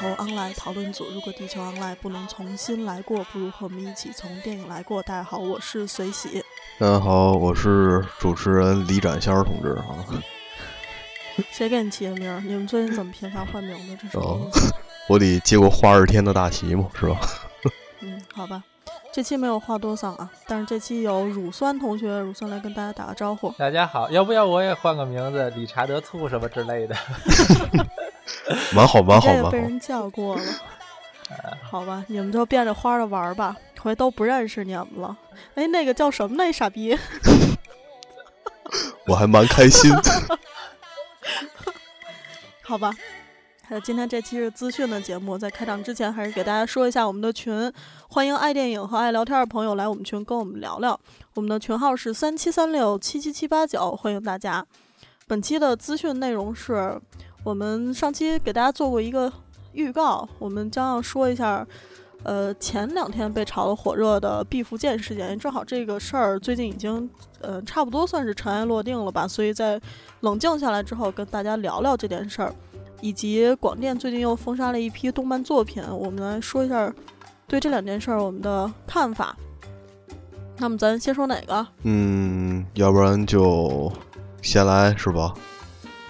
[0.00, 1.04] 球 online 讨论组》。
[1.12, 5.02] 如果地球 online 不能重新来过，不如和我们一起从电影来过。
[5.02, 6.44] 大家好，我是随喜。
[6.78, 10.06] 大家好，我是主持人李展仙同志啊。
[11.50, 12.40] 谁给你起的名儿？
[12.40, 13.96] 你们最近怎么频繁换名字？
[14.04, 14.48] 这是哦？
[15.10, 17.18] 我得接过花儿天的大旗嘛，是吧？
[18.00, 18.62] 嗯，好吧。
[19.12, 23.50] 这期没有话多桑啊，但是这期有乳酸同学，乳酸来跟大家打个招呼。
[23.58, 26.94] 大家好，要不要我也换个名字，理查德醋什么之类的？
[28.74, 29.50] 蛮好，蛮好，这个蛮好。
[29.50, 30.42] 被人叫过了。
[31.62, 35.16] 好吧，你们就变着花儿的玩儿吧，回都不认识你们了。
[35.54, 36.98] 哎，那个叫什么那傻逼？
[39.06, 39.92] 我还蛮开心。
[42.62, 42.90] 好吧，
[43.68, 47.70] 有，今天这期是资讯的节目，在开场之前还是给大家说一下我们的群，
[48.08, 50.98] 欢迎爱电影和爱聊天的朋友来我们群跟我们聊聊。
[51.34, 54.64] 我们的群号是三七三六七七七八九，欢迎大家。
[55.26, 56.98] 本期的资讯内容是
[57.48, 59.32] 我们上期给大家做过一个
[59.72, 61.66] 预告，我们将要说一下。
[62.24, 67.08] 呃，前两天被炒得火热的毕福剑事件，正好这个事儿最近已经
[67.40, 69.80] 呃差不多算是尘埃落定了吧，所以在
[70.20, 72.52] 冷静下来之后，跟大家聊聊这件事儿，
[73.00, 76.92] 以及广电最近又封杀了一批动漫作品，我们来说一下
[77.46, 79.34] 对这两件事儿我们的看法。
[80.58, 81.66] 那么咱先说哪个？
[81.84, 83.90] 嗯，要不然就
[84.42, 85.32] 先来是吧？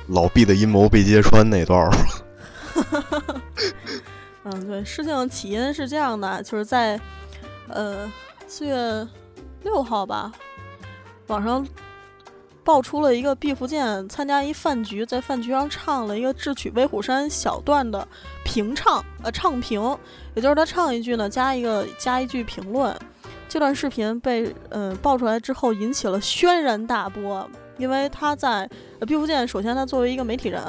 [0.08, 1.90] 老毕的阴谋被揭穿那段儿。
[4.44, 6.98] 嗯，对，事情起因是这样的，就是在
[7.68, 8.10] 呃
[8.46, 9.06] 四月
[9.62, 10.32] 六号吧，
[11.26, 11.66] 网上
[12.64, 18.06] 爆出了一个毕福剑参加一饭局，在饭局上唱了一个智取威虎山小段的
[18.44, 19.82] 评唱，呃唱评，
[20.34, 22.96] 也就是他唱一句呢，加一个加一句评论。
[23.48, 28.68] 这段视频被呃爆出来之后，引起了轩然大波，因为他在
[29.06, 30.62] 毕福剑，首先他作为一个媒体人，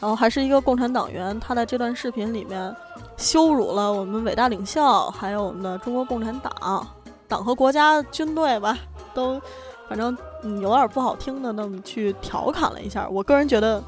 [0.00, 2.74] 然后还是一个共产党员，他在这段视频里面
[3.16, 6.86] 羞辱了我们伟大领袖，还有我们的中国共产党、
[7.28, 8.76] 党和国家、军队吧，
[9.14, 9.40] 都
[9.88, 10.16] 反正
[10.60, 13.08] 有点不好听的，那么去调侃了一下。
[13.08, 13.82] 我个人觉得，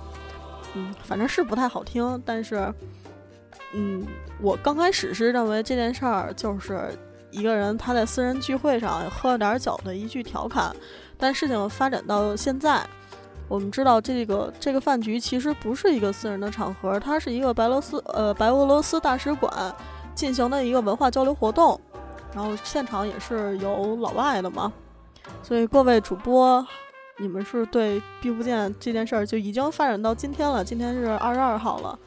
[0.74, 2.72] 嗯，反正是不太好听，但是，
[3.74, 4.06] 嗯，
[4.40, 6.96] 我刚开始是认为这件事儿就是
[7.30, 10.74] 一个人他在私人聚会上喝了点酒的一句调侃，
[11.20, 12.84] 但事情发展到现在。
[13.48, 19.52] 我们知道这个这个饭局其实不是一个私人的场合，它是一个白罗斯呃白俄罗斯大使馆
[20.14, 21.80] 进行的一个文化交流活动，
[22.32, 24.72] 然后现场也是有老外的嘛，
[25.42, 26.64] 所以各位主播，
[27.18, 31.98] 你们是对毕福剑这件事儿就已经发展到今天了，今天是二十二号了，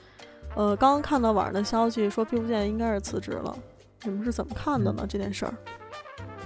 [0.55, 3.53] 呃，刚刚看到网上的消息说毕福剑应该是辞职了，
[4.03, 5.05] 你们是怎么看的呢？
[5.09, 5.53] 这件事儿？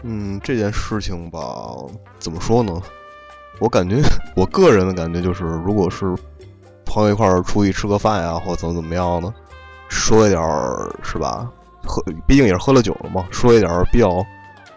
[0.04, 1.76] 嗯，这件事情吧，
[2.20, 2.82] 怎么说呢？
[3.60, 3.98] 我感觉，
[4.36, 6.16] 我个人的感觉就是，如果是
[6.86, 9.34] 朋友一块儿出去吃个饭呀，或怎么怎么样的，
[9.90, 11.50] 说一点儿是吧？
[11.84, 14.24] 喝，毕竟也是喝了酒了嘛，说一点儿比较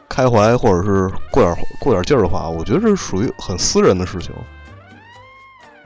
[0.09, 4.33] 开怀或者是过点儿过点儿劲儿的话，我觉得这是属于很私人的事情。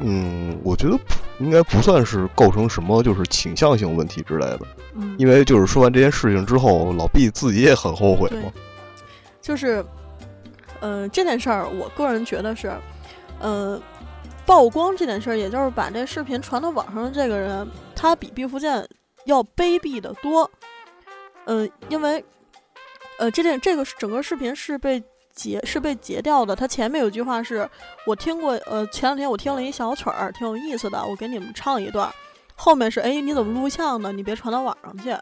[0.01, 0.99] 嗯，我觉得
[1.39, 4.61] 应该不算是构成什么就是倾向性问题之类的，
[4.95, 8.53] 嗯，因为就是说完这件事情之后，老毕自己也很后悔嘛。
[9.44, 9.84] 就是，
[10.81, 12.72] 呃，这件事儿，我个人觉得是，
[13.38, 13.78] 呃，
[14.47, 18.88] 曝光这件事儿，也就是把这视频传到网上的这个人，他比毕福剑
[19.27, 20.50] 要卑鄙的多。
[21.44, 22.25] 嗯、因为，
[23.19, 25.04] 呃，这件这个整个视频是被
[25.34, 26.56] 截是被截掉的。
[26.56, 27.69] 他前面有句话是
[28.06, 32.10] 我听过，呃，前两天我听了一小曲儿，挺有意思的，我给你们唱一段。
[32.54, 34.10] 后面是，哎，你怎么录像呢？
[34.10, 35.15] 你别传到网上去。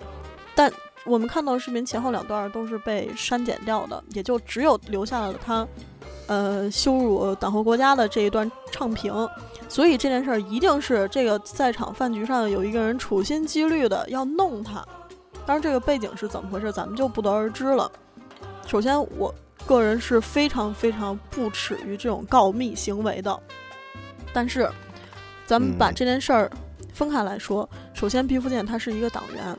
[0.54, 0.72] 但
[1.04, 5.66] 我们看到视频前后两段都是被删减掉的，也就只有留下了他，
[6.26, 9.12] 呃，羞辱党和国家的这一段唱评。
[9.68, 14.84] 所以这件事儿一定是这个在场饭局上有一个人处心积虑的要弄他。
[15.44, 17.90] 当然，这个背景是怎么回事，咱们就不得而知了。
[18.66, 19.34] 首先，我
[19.66, 23.36] 个人是非常非常不耻于这种告密行为的。
[24.32, 24.70] 但是，
[25.46, 26.50] 咱们把嗯这件事儿
[26.94, 29.58] 分开来说，首先，毕福剑他是一个党员，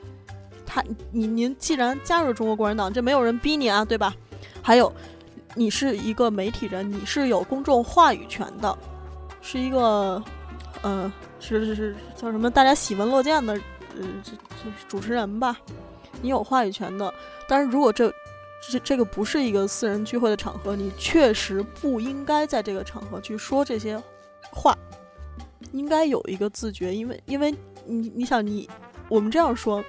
[0.74, 4.12] 他你您既然加入中国共产党，这没有人逼你啊，对吧？
[4.60, 4.92] 还有，
[5.54, 8.76] 你是一个媒体人，你是有公众话语权的，
[9.40, 10.24] 是一个，
[10.82, 12.50] 呃，是是是叫什么？
[12.50, 15.56] 大家喜闻乐见的，呃，这这主持人吧，
[16.24, 17.14] 你有话语权的。
[17.48, 18.12] 但是如果这
[18.68, 24.02] 这这个不是一个私人聚会的场合，你确实不应该在这个场合去说这些
[24.52, 24.76] 话，
[25.72, 27.54] 应该有一个自觉，因为因为
[27.86, 28.68] 你你想你
[29.08, 29.84] 我们这样说，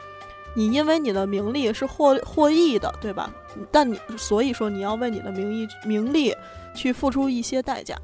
[0.54, 3.30] 你因为你的名利是获获益的，对吧？
[3.70, 6.34] 但你所以说你要为你的名义名利
[6.74, 7.96] 去付出一些代价，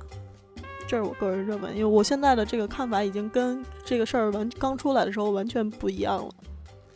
[0.87, 6.31] 这是我个人认为，因为我现在的这个看法已经跟这个事儿完刚出来的时候完全不一样了。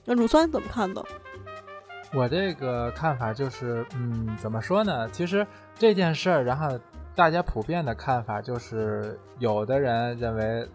[0.04, 1.04] 那乳酸怎么看的？
[2.12, 5.08] 我这个看法就是，嗯，怎么说呢？
[5.10, 5.44] 其实
[5.76, 6.78] 这件事儿，然后
[7.14, 10.68] 大家普遍的看法就是，有的人认为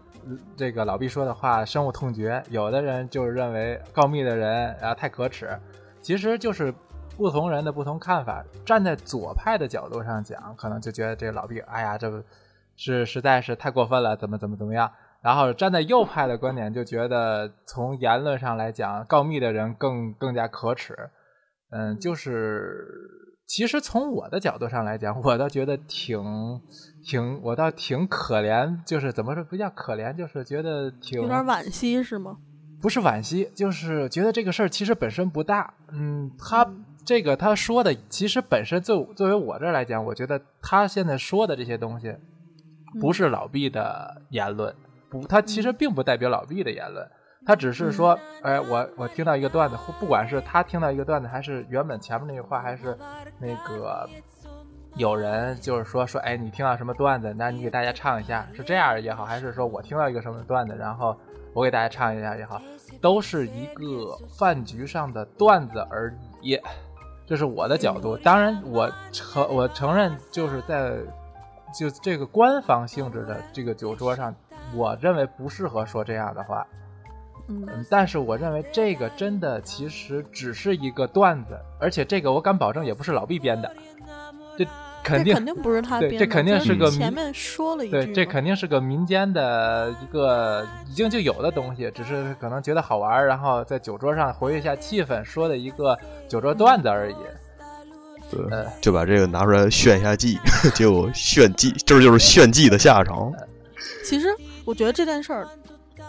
[0.56, 5.58] 这个老毕说的话深恶痛绝，有的人就是认为告密的人然后太可耻。
[6.02, 6.72] 其实就是
[7.16, 8.44] 不同人的不同看法。
[8.64, 12.24] 站在左派的角度上讲，可能就觉得这个老毕，哎呀，这
[12.76, 14.90] 是实在是太过分了，怎么怎么怎么样。
[15.22, 20.96] 然后站在右派的观点，就觉得从言论上来讲，告密的人更更加可耻。
[21.70, 22.82] 嗯，就是
[23.46, 26.18] 其实从我的角度上来讲，我倒觉得挺
[27.02, 32.36] 挺，我倒挺可怜，就是怎么说不叫可怜，就是觉得挺有点惋惜是吗？
[32.80, 35.74] 不是惋惜，就是觉得这个事儿其实本身不大。
[35.92, 36.66] 嗯，他
[37.04, 42.16] 这个他说的，其实本身作作为我这儿来讲，我觉得他现在说的这些东西，
[43.00, 44.74] 不是老毕的言论，
[45.10, 47.06] 不，他其实并不代表老毕的言论。
[47.46, 52.96] 他只是说，哎，我我听到一个段子，不管是他听到一个段子，还是原本前面那句话，还是
[53.38, 54.08] 那个
[54.96, 61.16] 有人就是说说，哎，你听到什么段子，那你给大家唱一下，是这样也好，还是说我听到一个什么段子，然后
[61.54, 62.60] 我给大家唱一下也好，
[63.00, 66.58] 都是一个饭局上的段子而已。
[67.26, 70.96] 这是我的角度，当然我承我承认，就是在
[71.72, 74.34] 就这个官方性质的这个酒桌上，
[74.74, 76.66] 我认为不适合说这样的话。
[77.48, 83.72] 嗯，嗯，但是我认为这个真的其实只是一个段子，而且这个我敢保证也不是老毕编的，
[84.56, 84.66] 这
[85.02, 95.96] 肯定这肯定不是他编的，对这肯定是个前面说了一句对，这肯定是个民间的一个已经就有的东西，只是可能觉得好玩，然后在酒桌上活跃一下气氛，说的一个
[96.28, 97.16] 酒桌段子而已。
[98.30, 100.38] 对呃，就把这个拿出来炫一下技，
[100.72, 103.32] 结果炫技，这就是炫技的下场。
[104.04, 104.28] 其实
[104.64, 105.48] 我觉得这件事儿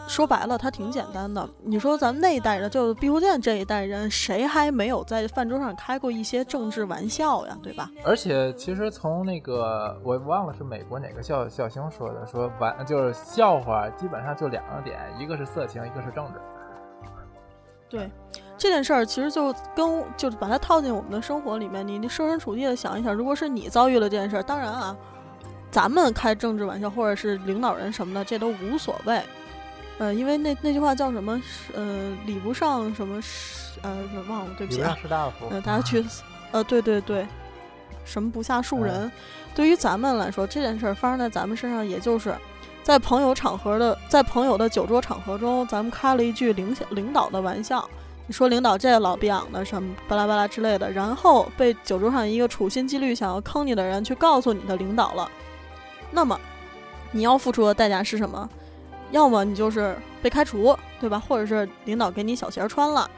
[0.07, 1.47] 说白了，它挺简单的。
[1.63, 7.57] 你说咱们那一代人，就是毕福剑这一代人，谁还没有在饭桌上开过一些政治玩笑呀？
[7.63, 7.89] 对吧？
[8.03, 16.41] 而且其实从那个我忘了是美国哪个笑笑星说的，说玩就是笑话基本上就两个点，一个是色情，一个是政治。
[17.89, 18.09] 对，
[18.57, 24.95] 这件事儿其实就跟就是把它套进我们的生活里面，你你设身处地的想一想，如果是你遭遇了这件事儿，当然啊，
[25.69, 29.21] 咱们开政治玩笑或者是领导人什么的，这都无所谓。
[30.01, 31.39] 呃，因为那那句话叫什么？
[31.45, 33.95] 是呃，礼不上什么是呃，
[34.27, 34.97] 忘了，对不起啊。
[34.99, 36.03] 士大夫呃，大家去，
[36.49, 37.23] 呃，对对对，
[38.03, 39.11] 什么不下庶人？
[39.53, 42.35] 对于咱们来说，这件事儿发生在咱们身上，也就是
[42.81, 47.87] 在朋友场合的，在朋友的酒桌场合中，咱们开了一句领领导的玩笑。
[48.25, 55.29] 你说领导这老逼养的什么巴拉巴拉之类的，然后被酒桌上一个处心积虑想要坑你的人去告诉你的领导了，
[56.09, 56.39] 那么
[57.11, 58.49] 你要付出的代价是什么？
[59.11, 61.19] 要么你就是被开除，对吧？
[61.19, 63.09] 或者是领导给你小鞋穿了，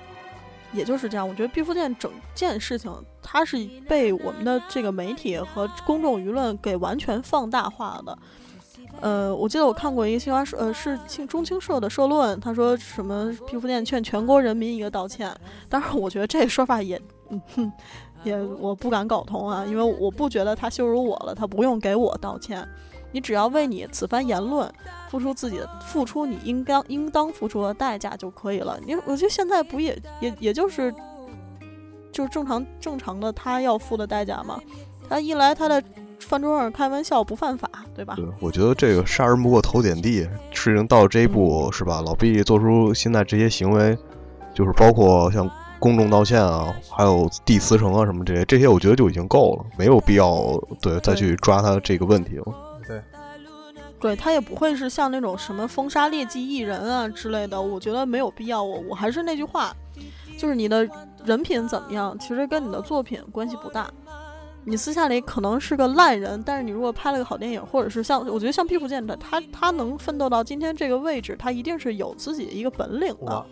[0.73, 1.27] 也就是这样。
[1.27, 2.91] 我觉得毕福剑整件事情，
[3.21, 3.57] 它是
[3.87, 8.17] 被我们的这个媒体和公众舆论给完全放大化的。
[9.01, 15.35] 呃，我记得我看过一个新华社，呃，是庆中青社的社论，他说什么毕福剑劝全国人民一个道歉。
[15.67, 17.71] 当然，我觉得这说法也，嗯哼，
[18.23, 22.67] 也我不敢苟同啊，因为我不觉得他羞辱我了，他不用给我道歉。
[23.13, 24.69] 你只要为你此番言论
[25.09, 28.77] 付出自己的付出你应当应当付出的代价就可以了。
[28.85, 30.93] 你我觉得现在不也也也就是
[32.11, 34.59] 就是正常正常的他要付的代价吗？
[35.07, 35.83] 他一来他在
[36.19, 38.15] 饭桌上开玩笑不犯法，对吧？
[38.15, 42.01] 对，我觉得这个杀人不过头点地，事情到这一步、是吧？
[42.01, 43.97] 老毕做出现在这些行为，
[44.53, 52.45] 就是包括像公众道歉啊，还有递辞呈啊什么这些，这些我觉得就已经够了，没有必要对再去抓他这个问题了。
[54.03, 58.61] 对，他也不会是像那种什么封杀劣迹艺人啊之类的，我觉得没有必要。
[58.61, 59.73] 我我还是那句话，
[60.37, 60.85] 就是你的
[61.23, 63.89] 人品怎么样，其实跟你的作品关系不大。
[64.65, 73.45] 你私下里可能是个烂人，但是你如果拍了个好电影，或者是像我觉得像毕福剑的，他他能奋斗到今天这个位置，他一定是有自己的一个本领的，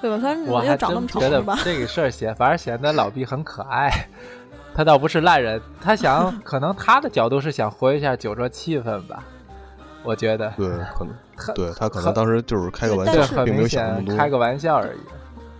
[0.00, 0.18] 对吧？
[0.18, 1.56] 虽然我还长那么丑，是吧？
[1.62, 3.88] 这个事儿显反而显得老毕很可爱。
[4.74, 9.22] 他倒不是烂人，他想 可能他的角度是想活跃一下酒桌气氛吧，
[10.02, 10.52] 我觉得。
[10.56, 11.14] 对，可能
[11.54, 14.16] 对他可能当时就是开个玩但是，笑并没有很明显想那么多。
[14.16, 15.00] 开个玩笑而已。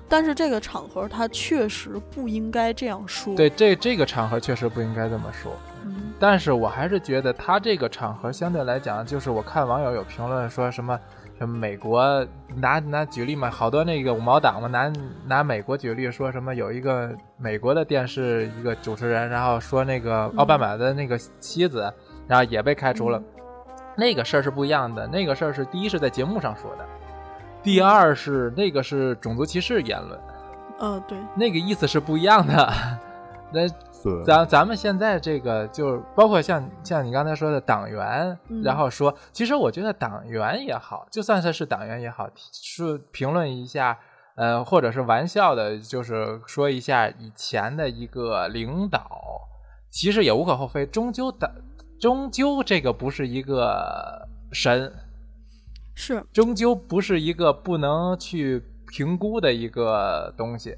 [0.08, 3.34] 但是这个场合他确实不应该这样说。
[3.34, 5.50] 对，这这个场合确实不应该这么说。
[5.84, 11.00] 嗯，但是我还是觉得他这个场合相对来讲，就是我看网友有评论说什么
[11.38, 14.92] 什么美国拿拿举例嘛，好多那个五毛党嘛，拿
[15.26, 21.90] 拿美国举例说什么有一个美国的电视一个主持人，然后说那个奥巴马的那个妻子，
[22.28, 23.20] 然后也被开除了。
[23.96, 25.06] 那个事儿是不一样的。
[25.06, 26.86] 那个事儿是第一是在节目上说的，
[27.62, 30.20] 第二是那个是种族歧视言论，
[30.78, 32.72] 呃，对，那个意思是不一样的。
[33.54, 33.68] 那，
[34.24, 43.98] 咱咱们现在这个就包括像像你刚才说的党员，嗯然后说，其实我觉得党员也好，就算他是党员也好，说评论一下，
[44.36, 49.06] 呃，或者是玩笑的，就是说一下以前的一个领导，
[49.90, 51.52] 其实也无可厚非，终究的，
[52.02, 54.92] 终究这个不是一个神，
[55.94, 60.74] 是终究不是一个不能去评估的一个东西。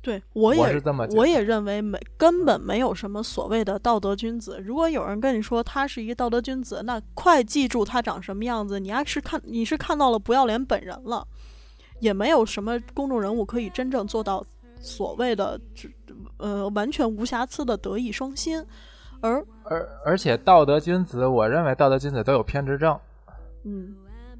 [0.00, 4.62] 对我也我是这么我也认为没根本没有什么所谓的道德君子。
[4.64, 8.78] 如果有人跟你说他是一个道德君子，那快记住他长什么样子。
[8.78, 11.26] 你还是看你是看到了不要脸本人了，
[11.98, 14.46] 也没有什么公众人物可以真正做到
[14.80, 15.60] 所谓的
[16.36, 18.64] 呃完全无瑕疵的德艺双馨。
[19.20, 22.98] 而而而且道德君子，我认为道德君子都有偏执症。
[23.64, 23.94] 嗯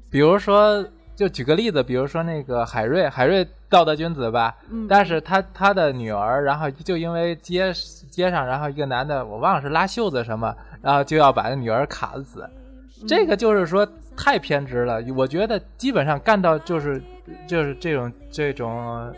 [0.09, 0.83] 比如说，
[1.15, 7.71] 就举个例子，比如说那个海瑞，海瑞道德君子吧，嗯，但是他他的女儿，然后就因为街
[8.09, 12.41] 街上，然后一个男的，我忘了是拉袖子什么，然后就要把那女儿砍死，
[13.01, 14.99] 嗯这个就是说太偏执了。
[15.15, 16.99] 我觉得基本上干到就是
[17.45, 19.13] 就是这种这种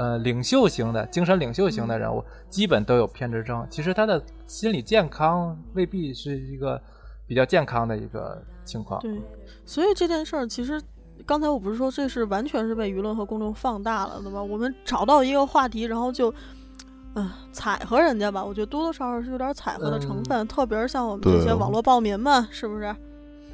[0.00, 3.66] 呃领袖型的精神领袖型的人物，基本都有偏执症。
[3.68, 6.80] 其实他的心理健康未必是一个
[7.26, 8.98] 比较健康的一个情况。
[9.02, 9.20] 对，
[9.66, 10.80] 所以这件事儿其实。
[11.26, 14.42] 刚才我不是说这是完全是被舆论和公众放大了的吗？
[14.42, 16.32] 我们找到一个话题，然后就，
[17.14, 18.42] 嗯、踩和人家吧。
[18.42, 22.96] 我觉得多多少少是有点踩和的成分，特别是像我们这些网络暴民们，是不是？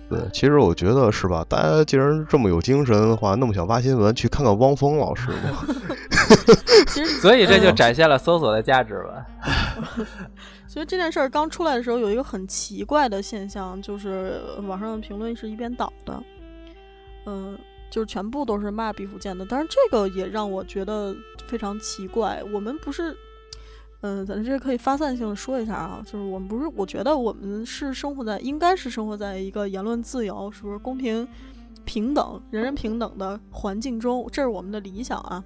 [0.09, 1.45] 对，其实我觉得是吧？
[1.49, 5.67] 大家既然这么有精神的话，那么想挖新闻，去看看汪峰老师吧。
[6.87, 9.27] 其实，所以这就嗯展现了搜索的价值吧。
[10.69, 16.23] 所以这件事儿刚出来的时候，有一个很奇怪的现象，就是网上的评论是一边倒的，
[17.27, 17.59] 嗯，
[17.91, 19.45] 就是全部都是骂毕福剑的。
[19.49, 21.15] 但是这个也让我觉得
[21.49, 22.43] 非常奇怪。
[22.53, 23.17] 我们不是，
[24.03, 31.27] 嗯，咱这可以发散性的说一下啊，就是我们不是，我觉得我们是生活在，应该是生活在一个言论自由，是不是公平、
[31.85, 35.43] 平等、人人平等的环境中，这是我们的理想啊。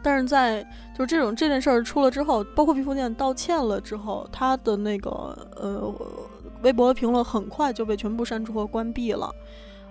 [0.00, 0.62] 但是在
[0.96, 5.10] 就是这种这件事儿出了之后，包括毕福剑道歉了之后，他的那个
[5.56, 5.92] 呃
[6.62, 9.30] 微博的评论很快就被全部删除和关闭了。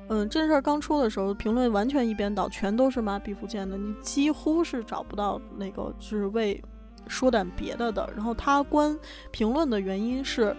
[0.08, 6.64] 嗯，这件事儿刚出的时候，评论完全一边倒，全都是骂毕福剑的，你几乎是找不到那个就是为
[7.08, 8.10] 说点别的的。
[8.16, 8.98] 然后他关
[9.32, 10.56] 评论的原因是，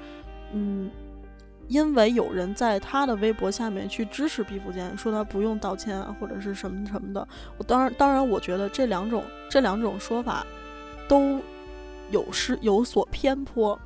[0.52, 0.90] 嗯，
[1.68, 7.26] 因为有人在他的微博下面去支持毕福剑，说他不用道歉，或者是什么什么的。
[7.56, 10.46] 我当然，当然，我觉得这两种这两种说法
[11.06, 11.40] 都
[12.10, 13.78] 有失有所偏颇。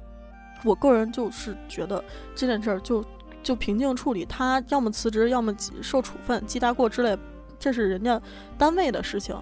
[0.64, 2.04] 我个人就是觉得
[2.37, 3.04] 这件事儿就
[3.42, 5.52] 就平静处理，他要么辞职，要么
[5.83, 7.19] 受处分、记大过之类，
[7.59, 8.21] 这是人家
[8.57, 9.37] 单位的事情，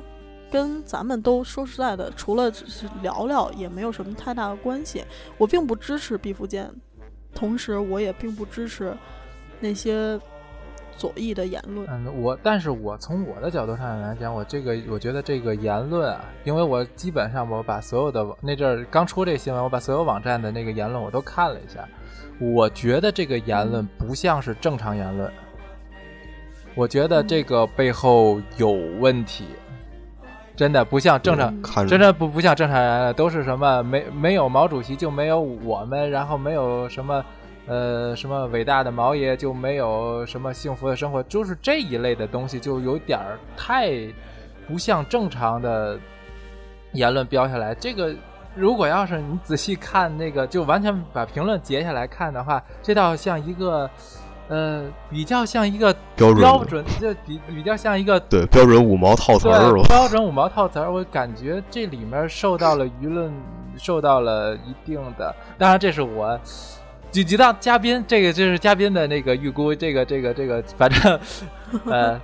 [0.51, 5.05] 跟咱们都说实在的，除了只是聊聊，也没有什么太大的关系。
[5.39, 6.71] 我并不支持毕福剑，
[7.35, 8.93] 同时我也并不支持
[9.61, 10.19] 那些
[10.97, 11.87] 左翼的言论。
[11.89, 21.89] 嗯，我但是我从我的角度上来讲，我这个我觉得这个言论啊，因为我基本上我把所有的那阵儿刚出这新闻，我把所有网站的那个言论我都看了一下，
[22.39, 25.33] 我觉得这个言论不像是正常言论，
[26.75, 29.47] 我觉得这个背后有问题，
[30.61, 31.51] 真的不像正常。
[31.63, 37.25] 嗯真的不不像正常人，都是什么没没有毛主席就没有我们，然后没有什么
[37.67, 43.91] 呃什么伟大的毛爷就没有什么幸福的生活，就是这一类的东西，就有点儿太
[44.69, 45.99] 不像正常的
[46.93, 47.75] 言论标下来。
[47.75, 48.15] 这个
[48.55, 53.89] 如果要是你仔细看那个，就完全把评论截下来看的话，这倒像一个
[54.51, 59.83] 呃比较像一个标准标准，就比比较像一个对标准五毛套词儿？
[59.85, 63.33] 标准五毛套词儿，我感觉这里面受到了舆论，
[63.79, 66.39] 受到了一定的，当然这是我。
[67.11, 71.21] 几几档嘉宾，这个这是嘉宾的那个预估，这个这个这个，反正，
[71.87, 72.21] 呃，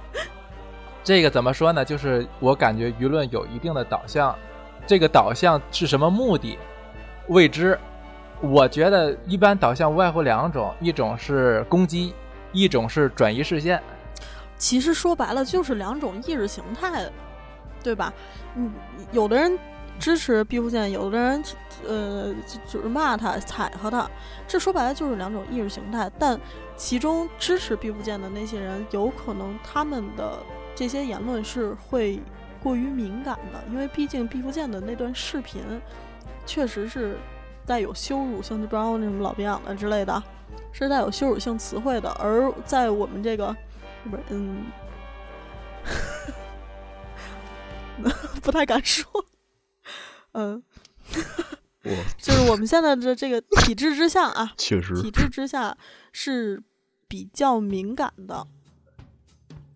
[1.03, 1.85] 这个怎么说呢？
[1.85, 4.33] 就是我感觉舆论有一定的导向，
[4.87, 6.57] 这个导向是什么目的
[7.27, 7.77] 未知。
[8.41, 12.15] 我觉得一般导向无外乎两种，一种是攻击，
[12.53, 13.83] 一种是转移视线。
[14.59, 17.05] 其实说白了就是两种意识形态，
[17.83, 18.13] 对吧？
[18.55, 18.73] 嗯，
[19.13, 19.59] 有的人
[19.99, 21.43] 支持毕福剑，有的人
[21.87, 22.35] 呃
[22.67, 24.09] 就是骂他、踩和他，
[24.47, 26.11] 这说白了就是两种意识形态。
[26.19, 26.39] 但
[26.77, 30.39] 其中支持毕福剑的那些人，有可能他们的
[30.75, 32.21] 这些言论是会
[32.63, 35.63] 过于敏感的，因为毕竟毕福剑的那段视频
[36.47, 37.19] 确实是
[37.67, 40.23] 带有羞辱性，就不知道那什么老别养的之类的。
[40.73, 43.57] 是带有羞辱性词汇的，而在我们这个
[44.11, 44.67] 不是嗯，
[48.43, 49.11] 不太敢说，
[50.33, 50.63] 嗯，
[51.83, 55.75] 我就是我们现在的这个体制之下啊， 确实体制之下
[56.13, 56.63] 是
[57.09, 58.47] 比较敏感的。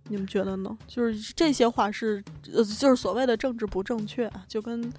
[0.04, 0.76] 你们觉得呢？
[0.86, 4.92] 就是这些话是，呃，就是所谓的政治不正确，就跟，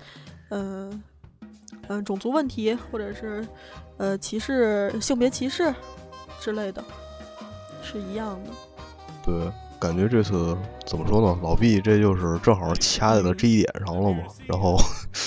[1.87, 3.45] 嗯、种族问题或者是，
[3.97, 5.73] 呃，歧视、性别歧视
[6.39, 6.83] 之类的，
[7.81, 8.51] 是一样的。
[9.23, 11.39] 对，感觉这次怎么说呢？
[11.43, 14.23] 老毕这就是正好掐在了这一点上了嘛。
[14.47, 14.77] 然后，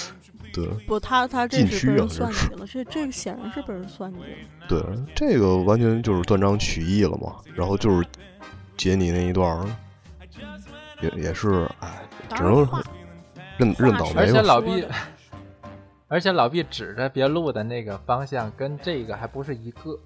[0.53, 4.27] 对不，他他这禁是被人算计了，这这个显然是被人算计了。
[4.69, 4.83] 对，
[5.15, 7.35] 这个完全就是断章取义了嘛。
[7.55, 8.07] 然后就是
[8.77, 9.67] 截你那一段儿，
[11.01, 12.03] 也也是，哎，
[12.35, 12.67] 只能
[13.59, 14.27] 认认倒霉吧。
[14.27, 14.85] 且老毕
[16.15, 19.99] 而且老毕指着别录的那个方向跟这个还不是一个，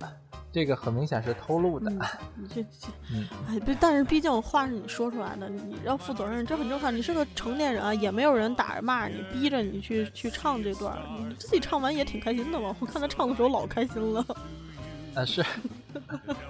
[0.51, 1.91] 这个很明显是偷录的。
[1.93, 2.01] 嗯，
[2.35, 6.97] 你这这，嗯哎，不，但是毕竟话是你说出来的，你要负责任，这很正常。
[6.97, 12.75] 你是个成年人啊，也没有人打着骂你，逼着你去去唱这段，你自己唱完也挺开心的嘛。
[12.81, 14.25] 我看他唱的时候老开心了。
[15.15, 15.45] 啊，是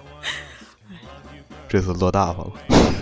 [1.67, 2.53] 这次落大方了。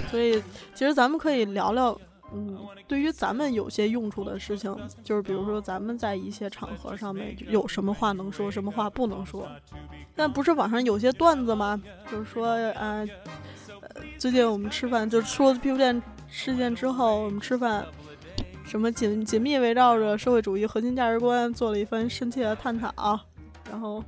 [0.09, 0.41] 所以
[0.73, 1.95] 其实咱们可以聊聊，
[2.33, 2.57] 嗯，
[2.87, 9.47] 对于咱们有些用处的事情，就是比如说咱们在一些场合上面有什么话能说，什么话不能说。
[10.15, 11.81] 但不是网上有些段子吗？
[12.11, 13.07] 就是说，呃，
[13.81, 17.85] 呃最近我们吃饭，就是说批复店事件之后，我们吃饭。
[18.65, 23.17] 什么紧紧密围绕着社会主义核心价值观做了一番深切的探讨，
[23.71, 24.03] 然后，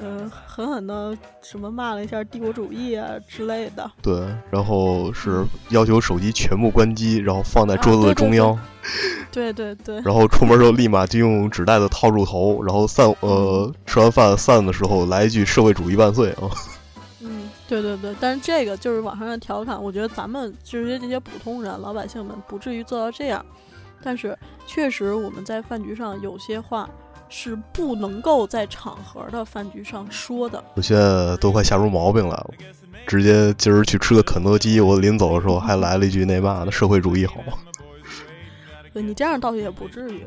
[0.00, 8.58] 嗯、狠狠的什么骂了一下帝国主义啊之类的，对，然后是要求手机全部关机，然后放在啊桌子对对对的中央，
[9.32, 16.48] 对对对，然后出门时候立马就用纸袋子套住头，然后散呃吃完饭散的时候来一句“社会主义万岁”啊。
[17.20, 23.44] 嗯，对对对，但是这个就是网上的调侃，我觉得咱们就是这些普通人、老百姓们不至于做到这样，
[24.00, 26.88] 但是确实我们在饭局上有些话
[27.28, 30.62] 是不能够在场合的饭局上说的。
[30.74, 32.50] 我现在都快吓出毛病来了，
[33.06, 37.36] 直接今儿去吃个肯德基，我临走的时候还来了一句那嘛的“社会主义好
[38.92, 40.24] ”。对你这样倒也不至于。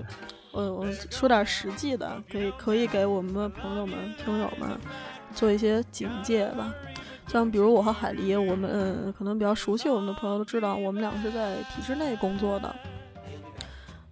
[0.51, 4.69] 我我说点实际的，可以可以给我们的朋友们、听友们
[5.33, 6.73] 做一些警戒吧。
[7.27, 12.75] 像比如我和海狸，我们、呃可能比较熟悉我们的朋友都知道，我们俩是在体制内工作的。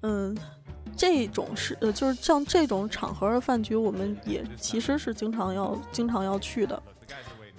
[0.01, 0.37] 嗯，
[0.99, 6.83] 这种是呃，就是像这种场合的饭局，我们也其实是经常要经常要去的。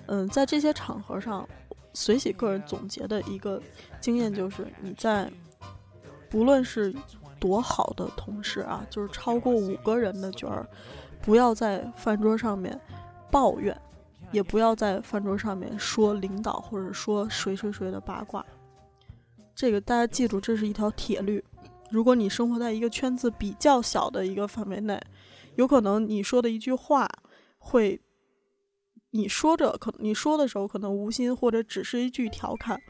[0.09, 1.49] 嗯，在这些场合上，
[1.95, 3.59] 随喜个人总结的一个
[3.99, 5.33] 经验就是，你在
[6.29, 6.95] 不论是
[7.39, 10.69] 多好的同事啊，就是超过五个人的局儿，
[11.23, 12.79] 不要在饭桌上面
[13.31, 13.75] 抱怨，
[14.33, 18.45] 也不要在饭桌上面说领导或者说谁谁谁的八卦。
[19.55, 21.43] 这个大家记住，这是一条铁律。
[21.91, 25.01] 如果你生活在一个圈子比较小的一个范围内，
[25.57, 27.09] 有可能你说的一句话
[27.59, 28.01] 会，
[29.11, 32.81] 你说着可你说的时候可能无心或者只是一句调侃，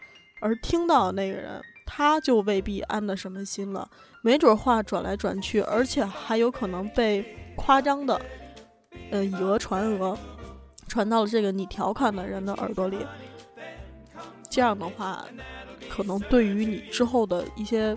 [0.40, 3.90] 而听到那个人他就未必安的什么心了，
[4.22, 7.24] 没准话转来转去，而且还有可能被
[7.56, 8.20] 夸张的，
[9.10, 10.16] 呃，以讹传讹，
[10.86, 12.98] 传到了这个你调侃的人的耳朵里。
[14.48, 15.24] 这样的话，
[15.88, 17.96] 可能对于你之后的一些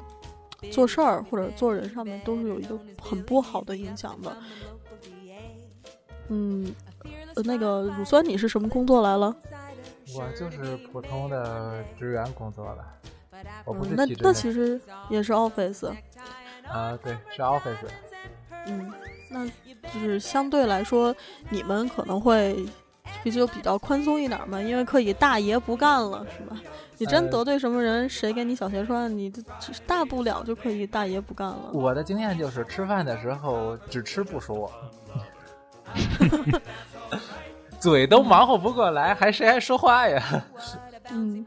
[0.72, 4.36] 做事儿或者做人上面都是有一个很不好的影响的。
[6.30, 6.74] 嗯，
[7.36, 9.36] 呃那个乳酸，你是什么工作来了？
[10.16, 12.86] 我就是普通的职员工作了，
[13.66, 15.88] 我不是嗯，那那其实也是 office。
[16.68, 17.88] 啊，对，是 office。
[18.68, 18.92] 嗯，
[19.30, 19.46] 那
[19.92, 21.16] 就是相对来说，
[21.50, 22.66] 你们可能会
[23.24, 26.60] 比较比较宽松一点嘛，因为可以大爷不干了，是吧？
[26.98, 31.72] 你真呃得罪什么人，谁给你小鞋穿，你这这大不了就可以大爷不干了。
[31.74, 34.72] 我的经验就是吃饭的时候只吃不说，
[37.80, 40.46] 嘴都忙活不过来，还谁还说话呀？
[41.12, 41.46] 嗯，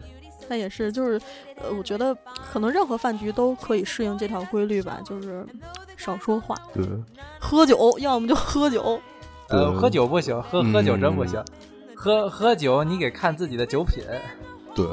[0.48, 1.20] 那也是，就是
[1.56, 2.14] 呃，我觉得
[2.52, 5.46] 可能任何饭局都可以适应这条规律吧，就是
[5.96, 6.84] 少说话，对，
[7.38, 9.00] 喝酒，要么就喝酒。
[9.48, 11.44] 呃，喝酒不行，喝喝酒真不嗯行。
[11.94, 14.04] 喝喝酒，你得看自己的酒品。
[14.74, 14.86] 对，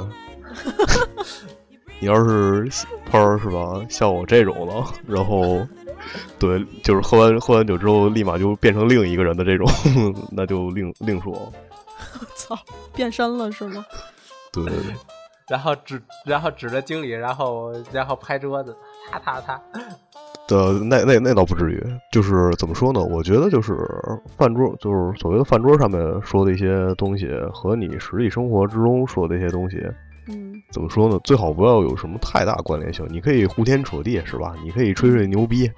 [1.99, 2.69] 你要是
[3.09, 5.65] 碰上是吧，像我这种了，然后，
[6.39, 9.67] 对，就是喝完喝完酒之后，立马就变成另一个人的这种，
[10.31, 11.51] 那就另另说。
[12.35, 12.57] 操，
[12.95, 13.85] 变身了是吗？
[14.51, 14.95] 对对对，
[15.49, 18.75] 然后指，然后指着经理，然后然后拍桌子，
[19.11, 19.61] 他他他。
[20.47, 23.01] 的那那那倒不至于，就是怎么说呢？
[23.01, 23.77] 我觉得就是
[24.37, 29.81] 饭桌，就是所谓的饭桌上面说的一些东西，和你实际生活之中说的一些东西，
[30.27, 31.19] 嗯怎么说呢？
[31.23, 33.05] 最好不要有什么太大关联性。
[33.09, 34.53] 你可以呼天扯地，是吧？
[34.63, 35.69] 你可以吹吹牛逼，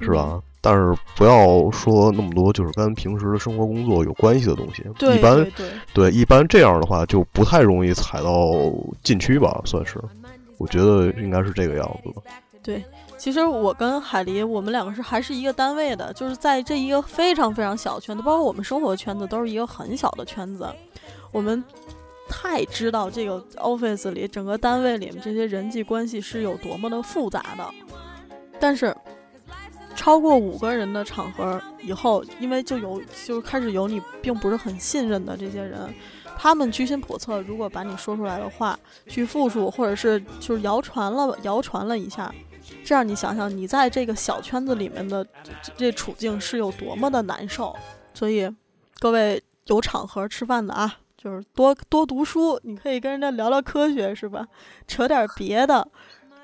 [0.00, 0.40] 是吧？
[0.60, 4.84] 但是不要说那么多，就是跟平时的生活工作有关系的东西。
[4.98, 5.46] 对一般
[5.94, 8.52] 对一般这样的话就不太容易踩到
[9.02, 9.98] 禁区吧，算是。
[10.58, 12.22] 我觉得应该是这个样子的。
[12.60, 12.82] 对，
[13.18, 20.66] 其实我跟海狸，我们两个是还是一个单位的，就是在这一个非常非常小的圈子，包括我们生活圈子都是一个很小的圈子，
[21.32, 21.62] 我们
[22.28, 27.68] 太知道这个 office 里整个单位里面这些人际关系是有多么的复杂的。
[28.60, 28.96] 但是
[29.96, 35.92] 超过五个人的场合以后，因为就有就开始有你并不是很信任的这些人，
[36.36, 38.78] 他们居心叵测，如果把你说出来的话
[39.08, 42.32] 去复述，或者是就是谣传了谣传了一下，
[42.88, 47.76] 这样你想想，你在这个小圈子里面的这这处境是有多么的难受。
[48.14, 48.50] 所以，
[48.98, 54.46] 各位有场合吃饭的啊，就是多多读书，你可以跟人家聊聊科学，是吧？
[54.86, 55.86] 扯点别的，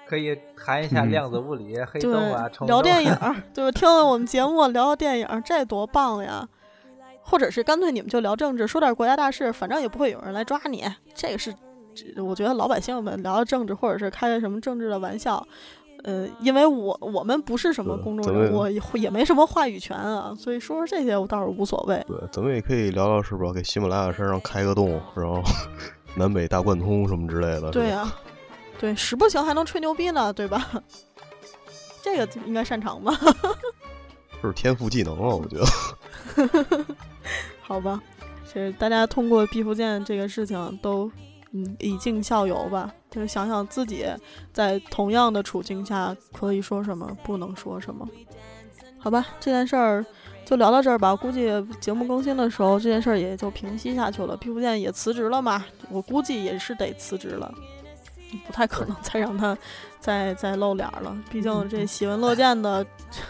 [0.07, 3.73] 可以谈一下嗯量子物理、黑对洞啊、虫，聊电影儿，对吧？
[3.73, 6.47] 听了我们节目聊聊电影儿，这多棒呀！
[7.23, 10.85] 或者是干脆你们就聊政治，说点国家大事，反正也不会有人来抓你。
[11.15, 11.55] 这个是，
[12.19, 15.49] 我觉得老百姓们聊聊政治，或者是开个什么政治的玩笑，
[16.05, 22.05] 呃，因为我我们不是什么公众人物，也也没什么话语权啊，所以说说这些我倒是无所谓。
[22.07, 25.43] 对，咱们也可以聊聊，是不是给喜马拉雅山上开个洞，然后
[26.15, 27.71] 南北大贯通什么之类的。
[27.71, 28.13] 对呀、
[28.79, 30.71] 对，实不行还能吹牛逼呢，对吧？
[32.03, 33.19] 这个应该擅长吧？
[34.43, 36.85] 就是天赋技能啊，我觉得。
[37.63, 37.99] 好吧，
[38.47, 41.11] 其实大家通过毕福剑这个事情都
[41.57, 44.05] 嗯以儆效尤吧，就是想想自己
[44.53, 48.07] 在同样的处境下可以说什么，不能说什么。
[48.99, 50.05] 好吧，这件事儿
[50.45, 51.15] 就聊到这儿吧。
[51.15, 51.49] 估计
[51.81, 54.37] 节目更新的时候，这件事儿也就平息下去了。
[54.37, 57.55] 毕福剑也辞职了嘛，我估计也是得辞职了，
[58.47, 59.57] 不太可能再让他
[60.01, 61.17] 再再露脸了。
[61.31, 62.85] 毕竟这喜闻乐见的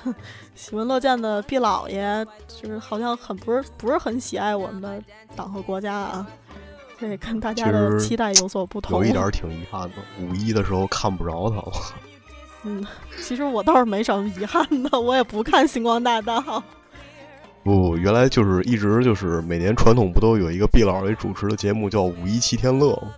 [0.54, 5.02] 喜闻乐见的毕老爷，就是好像很不是不是很喜爱我们的
[5.37, 6.26] 党和国家啊，
[7.09, 8.99] 这跟大家的期待有所不同。
[8.99, 11.73] 有一点儿挺遗憾的，五一的时候看不着他了。
[12.64, 12.85] 嗯，
[13.21, 16.62] 其实我倒是没什么遗憾的，我也不看星光大道。
[17.62, 23.12] 不，原来就是一直就是每年传统不都有一个毕老为主持的节目叫《五一七天乐》吗？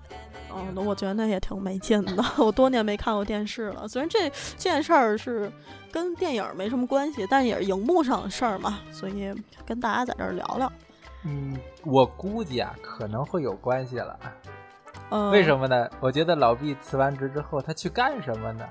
[0.51, 2.25] 哦，那我觉得那也挺没劲的。
[2.39, 5.51] 我多年没看过电视了，虽然这这件事儿是
[5.93, 9.33] 跟电影没什么关系，但也是荧幕上的事儿嘛，所以
[9.65, 10.73] 跟大家在这儿聊聊。
[11.27, 14.19] 嗯，我估计啊可能会有关系了。
[15.11, 15.89] 嗯，为什么呢？
[16.01, 18.65] 我觉得老毕辞完职之后，他去干什么呢？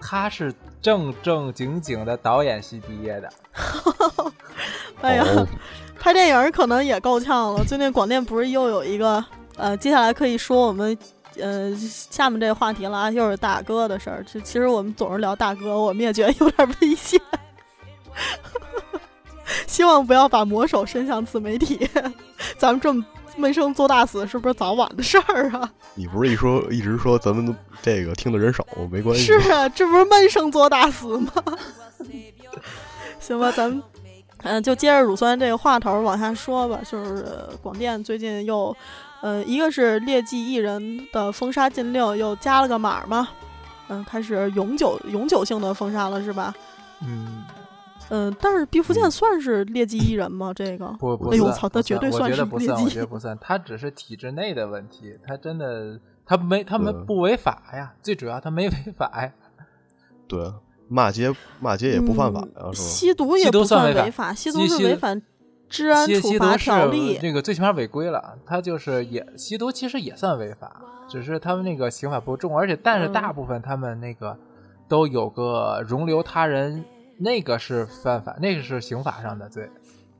[0.00, 3.30] 他是正正经经的导演系毕业的，
[5.02, 5.46] 哎呀，哦
[5.98, 7.62] 拍电影可能也够呛了。
[7.64, 9.22] 最近广电不是又有一个
[9.56, 10.96] 呃，接下来可以说我们
[11.38, 14.24] 呃下面这个话题了啊，又是大哥的事儿。
[14.24, 17.20] 其其实我们总是聊大哥，我们也觉得有点危险。
[19.66, 21.88] 希望不要把魔手伸向自媒体。
[22.58, 23.04] 咱们这么
[23.36, 25.70] 闷声做大死，是不是早晚的事儿啊？
[25.94, 29.24] 你不是一说一直说咱们这个听的人少，没关系。
[29.24, 31.32] 是啊，这不是闷声做大死吗？
[33.20, 33.82] 行吧，咱们
[34.42, 36.80] 嗯、就接着乳酸这个话头往下说吧。
[36.90, 38.74] 就是、呃广电最近又，
[39.20, 43.28] 呃，一个是劣迹艺人的封杀禁令又加了个码嘛，
[43.88, 46.54] 嗯、开始永久永久性的封杀了是吧？
[47.02, 47.44] 嗯，
[48.10, 50.52] 嗯、但是毕福剑算是劣迹艺人吗？
[50.54, 59.32] 这个不不哎呦算操那绝对不算是劣我觉得不算，我觉得不算，他只是体制内的问题，他真的他没他们不违法呀，最主要他没违法呀。
[60.28, 60.52] 对，
[60.88, 62.88] 骂街骂街也不犯法呀，嗯是吧？
[62.88, 65.20] 吸毒也不算违法，吸毒是违反
[65.68, 67.18] 治安处罚条例。
[67.20, 74.36] 这个最起码违规了，他就是也吸毒其实也算违法，只是他们那个刑法不重，而且但是嗯大部分他们那个
[74.88, 76.84] 都有个容留他人，
[77.20, 79.70] 那个是犯法，那个是刑法上的罪。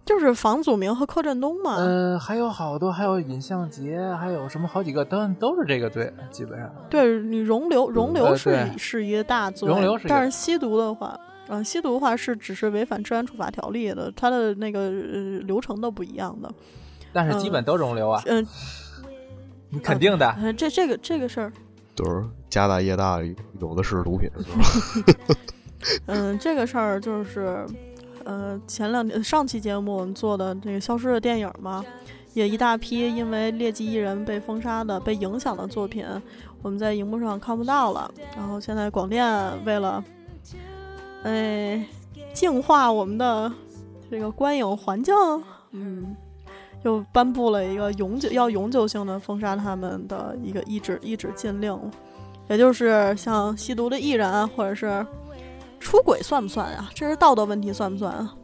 [0.05, 1.77] 就是房祖名和柯震东嘛。
[1.77, 6.69] 呃，还有好多，还有尹相杰，还有什么好几个都都是这个罪，基本上。
[6.89, 16.53] 对你容留容留是、是一个大罪，容留是一个但是吸毒的话，嗯、吸毒的话是只是违反治安处罚条例的，它的那个、呃、流程都不一样的。
[17.13, 18.45] 但是基本都容留啊，嗯、
[19.69, 20.29] 你肯定的。
[20.31, 21.53] 呃这这个这个事儿，
[21.95, 23.21] 就是家大业大，
[23.61, 25.39] 有的是毒品，是吧？
[26.07, 27.67] 嗯、这个事儿就是，
[28.25, 31.85] 呃，前两天上期节目我们做的这个消失的电影嘛，
[32.35, 36.05] 也一大批因为劣迹艺人被封杀的、被影响的作品，
[36.63, 38.11] 我们在荧幕上看不到了。
[38.37, 39.25] 然后现在广电
[39.65, 40.05] 为了
[41.23, 41.85] 哎，
[42.33, 43.51] 净化我们的
[44.11, 45.15] 这个观影环境，
[45.73, 46.15] 嗯，
[46.83, 51.79] 又颁布了一个永久要永久性的封杀他们的一个一纸一纸禁令，
[52.49, 55.05] 也就是像吸毒的艺人啊或者是
[55.81, 56.89] 出轨算不算啊？
[56.95, 58.35] 这是道德问题算不算啊？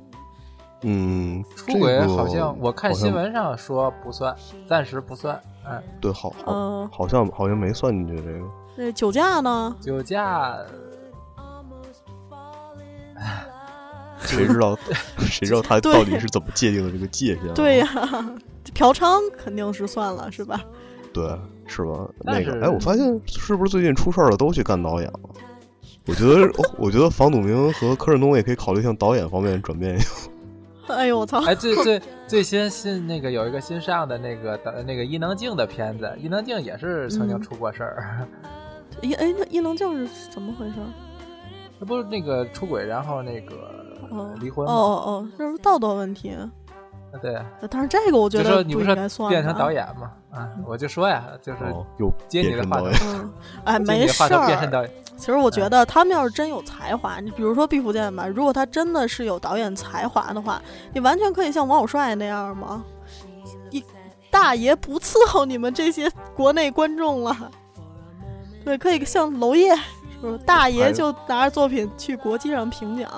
[0.82, 4.34] 嗯，出轨好像我看新闻上说不算，
[4.68, 5.40] 暂时不算。
[5.68, 8.46] 嗯，对，好好嗯，好像好像没算进去这个。
[8.76, 9.74] 那酒驾呢？
[9.80, 10.56] 酒驾
[14.20, 14.76] 谁知道
[15.20, 17.52] 谁知道他到底是怎么界定的这个界限、啊？
[17.54, 17.86] 对呀、
[18.74, 20.60] 嫖娼肯定是算了，是吧？
[21.12, 21.26] 对，
[21.66, 22.06] 是吧？
[22.20, 25.20] 那个，哎，我发现是不是最近出事儿了都去干导演了？
[26.06, 30.10] 我觉得，哦我觉得房祖名和柯震东也可以考虑向导演方面转变一下。
[30.88, 31.40] 哎呦我操！
[31.44, 38.26] 哎，最最最新新那个有一个新上的那个的那个伊能静的片子，伊能静也是曾经嗯出过事儿，
[39.02, 40.74] 一哎，那伊能静是怎么回事？
[41.80, 43.56] 那不是那个出轨，然后那个
[44.10, 44.72] 哦离婚吗？
[44.72, 46.32] 哦哦哦，这是道德问题。
[47.22, 47.40] 对，
[47.70, 50.10] 但是这个我觉得你不是应该算吧变成导演嘛？
[50.30, 52.82] 啊，我就说呀，就是哦，又接你的话
[53.64, 54.70] 哎，没事变身儿。
[54.70, 60.60] 导演，其实我觉得他们要是真有才华，你比如说毕福剑吧，如果他真的是有导演才华的话，
[60.92, 62.84] 你完全可以像王小帅那样嘛？
[63.70, 63.82] 一
[64.30, 67.34] 大爷不伺候你们这些国内观众了，
[68.62, 69.82] 对，可以像娄烨，是
[70.20, 70.38] 不是？
[70.38, 73.10] 大爷就拿着作品去国际上评奖。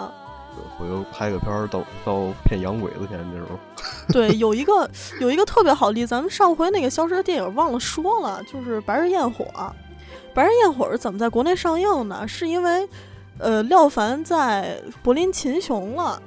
[0.76, 3.58] 回头拍个片儿到到骗洋鬼子钱那时候。
[4.12, 4.88] 对，有一个
[5.20, 9.44] 有一个特别好的例子，咱们上回那个消失的电影忘了说了，就是《白日焰火》。
[10.34, 12.26] 《白日焰火》是怎么在国内上映呢？
[12.28, 12.88] 是因为，
[13.38, 16.20] 呃，廖凡在柏林擒熊了，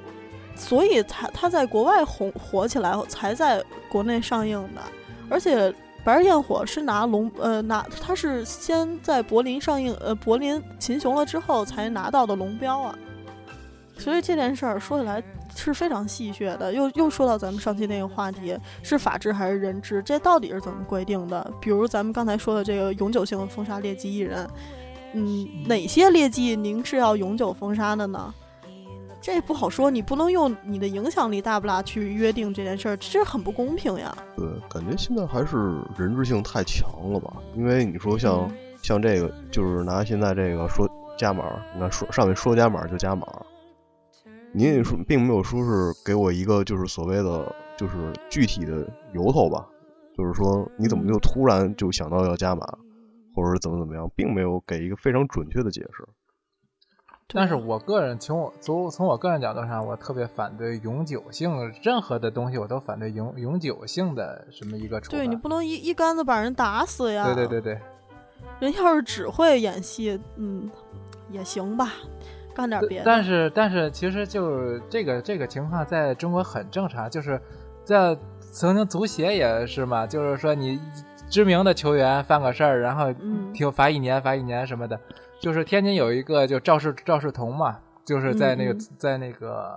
[0.54, 4.82] 所以他他在国外红火起来，才在国内上映的。
[5.30, 5.70] 而且，
[6.04, 12.94] 《白日焰火》是拿龙呃拿，他是先在柏林上映，呃，柏林擒熊了之后才拿到的龙标啊。
[14.02, 15.22] 所以这件事儿说起来
[15.54, 16.72] 是非常戏谑的。
[16.72, 20.02] 又又说到咱们上期那个话题，是法治还是人治？
[20.02, 21.48] 这到底是怎么规定的？
[21.60, 24.48] 比如咱们刚才说的这个永久性的封杀劣迹艺人，
[25.12, 28.34] 嗯，哪些劣迹您是要永久封杀的呢？
[29.20, 34.12] 这不好说，你不能用你的影响力大不大去约定这件事儿，这很不公平呀。
[34.36, 37.32] 对，感觉现在还是人质性太强了吧？
[37.54, 43.24] 因为你说像、嗯像这个，就是拿现在这个说加码，你看说上面说加码就加码，
[44.52, 49.66] 你也说并没有说是给我一个就是所谓的就是具体的由头吧，
[50.16, 52.66] 就是说你怎么就突然就想到要加码，
[53.34, 56.06] 或者是怎么怎么样，并没有给一个非常准确的解释。
[57.34, 61.50] 但是我个人从我从从我个人角度上，我特别反对永久性，
[61.82, 65.16] 任何的东西我都反对永永久性的什么一个处罚。
[65.16, 67.24] 对你不能一一竿子把人打死呀。
[67.24, 67.80] 对对对对，
[68.60, 70.70] 人要是只会演戏，嗯，
[71.30, 71.94] 也行吧，
[72.54, 73.04] 干点别的。
[73.04, 77.40] 但是但是其实就是这个这个情况在中国很正常，就是
[77.84, 80.80] 在曾经足协也是嘛，就是说你
[81.30, 84.98] 知名的球员犯个事儿，然后嗯停罚一年罚一年什么的。
[85.40, 89.76] 就是天津有一个就赵世赵世同嘛，就是在那个、在那个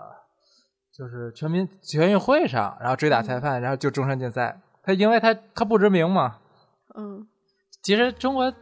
[0.96, 4.60] 就是全民全运会上，然后追打裁判，然后就终身禁赛。
[4.84, 6.36] 他因为他他不知名嘛，
[6.96, 7.26] 嗯，
[7.82, 8.54] 其实中国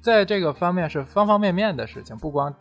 [0.00, 2.54] 在这个方面是方方面面的事情，不光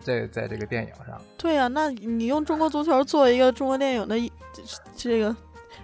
[0.00, 1.20] 在在这个电影上。
[1.36, 4.18] 对呀、那你用中国足球做一个中国电影的
[4.52, 4.62] 这
[4.96, 5.34] 这个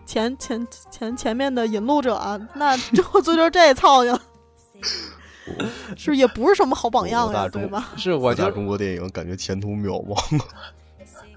[0.05, 4.19] 前前前前面的引路者啊，那中国足球这操性
[5.97, 7.91] 是也不是什么好榜样呀，对吧？
[7.97, 10.43] 是我就大中国电影感觉前途渺茫。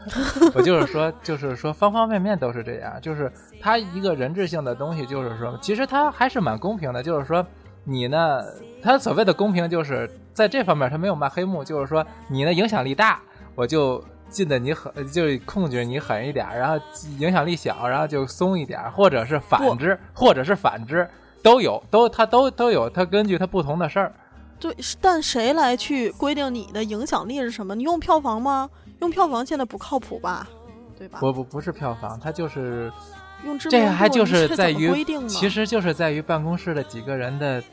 [0.54, 7.44] 我就是说，就是说方方面面都是这样，就是他一个人质性的东西，就是说，其实他还是蛮公平的，就是说
[7.86, 8.44] 你呢，
[8.82, 13.22] 他所谓的公平就是在这方面他没有卖黑幕，就是说你呢影响力大，
[13.56, 16.84] 我就禁的你狠，就控制你狠一点，然后
[17.20, 21.08] 影响力小，然后就松一点，或者是反之，或者是反之，
[21.42, 24.12] 都有，都他都都有，他根据他不同的事儿。
[24.60, 27.76] 对，但谁来去规定你的影响力是什么？
[27.76, 28.70] 你用票房吗？
[29.02, 30.48] 用票房现在不靠谱吧？
[30.98, 31.20] 对吧？
[31.20, 32.92] 不不不是票房，它就是
[33.46, 35.28] 用知名度，这个还就是在于规定？
[35.28, 37.64] 其实就是在于办公室的几个人的，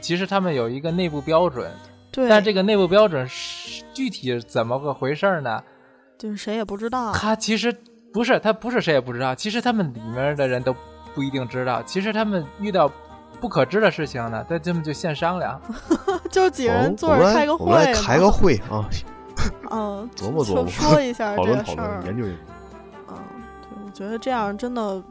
[0.00, 1.70] 其实他们有一个内部标准，
[2.12, 5.62] 对，但这个内部标准是具体怎么个回事儿呢？
[6.16, 7.12] 就是谁也不知道。
[7.12, 7.74] 他其实
[8.12, 10.74] 不是，他不是谁也不知道，其实他们里面的人都
[11.14, 11.82] 不一定知道。
[11.82, 12.90] 其实他们遇到
[13.40, 15.60] 不可知的事情呢，他这么就先商量。
[16.30, 18.88] 就是几个人坐着开个我们来会嘛开个会啊，
[19.70, 22.06] 嗯，说琢磨琢磨说一下 讨这个事儿论讨论，。
[22.06, 22.42] 研究研究。
[23.08, 23.16] 嗯，
[23.62, 25.02] 对，我觉得这样真的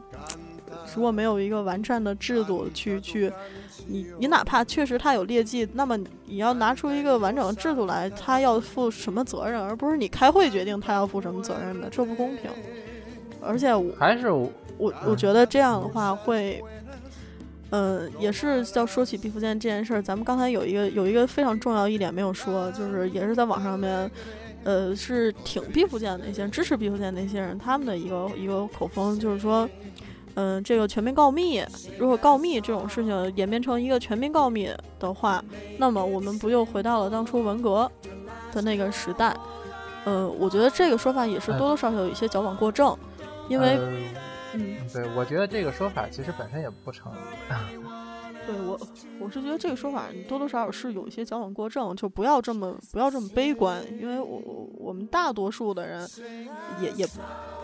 [0.94, 3.32] 如果没有一个完善的制度去去，
[3.86, 12.50] 你你哪怕确实他有劣迹，那么你要拿出一个完整的制度来，他要负什么责任，而不是你开会决定他要负什么责任的，这不公平。
[13.40, 16.62] 而且我还是我我我觉得这样的话会。
[17.70, 24.08] 嗯，也是要说起毕福剑这件事儿，咱们刚才有一个有一个非常重要一点没有说，就是也是在网上面，
[24.62, 29.68] 呃，是挺毕福剑的那些人，支持毕福剑那些人，他们的一个一个口风，就是说，
[30.34, 31.64] 嗯，这个全民告密，
[31.98, 35.42] 如果告密这种事情演变成一个全民告密的话，
[35.78, 37.90] 那么我们不又回到了当初文革
[38.52, 39.36] 的那个时代？
[40.04, 42.96] 呃，我觉得这个说法也是多多少少有一些矫枉过正，
[43.48, 43.78] 因为。
[44.56, 47.16] 嗯，对，我觉得这个说法其实本身也不成立。
[48.46, 48.78] 对我，
[49.18, 54.40] 我是觉得这个说法多多少少是有一些矫枉过正，就不要这么不要这么悲观，因为我
[54.78, 56.06] 我们大多数的人
[56.80, 57.06] 也也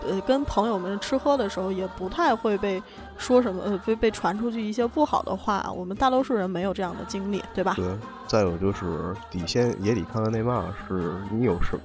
[0.07, 2.83] 呃跟朋友们吃喝的时候也不太会被
[3.17, 7.75] 说什么呃被被传出去一些不好的话，我们大多数人没有这样的经历，对吧？
[7.77, 7.87] 对，
[8.27, 11.79] 再有就是底线也得看看那嘛，是你有什。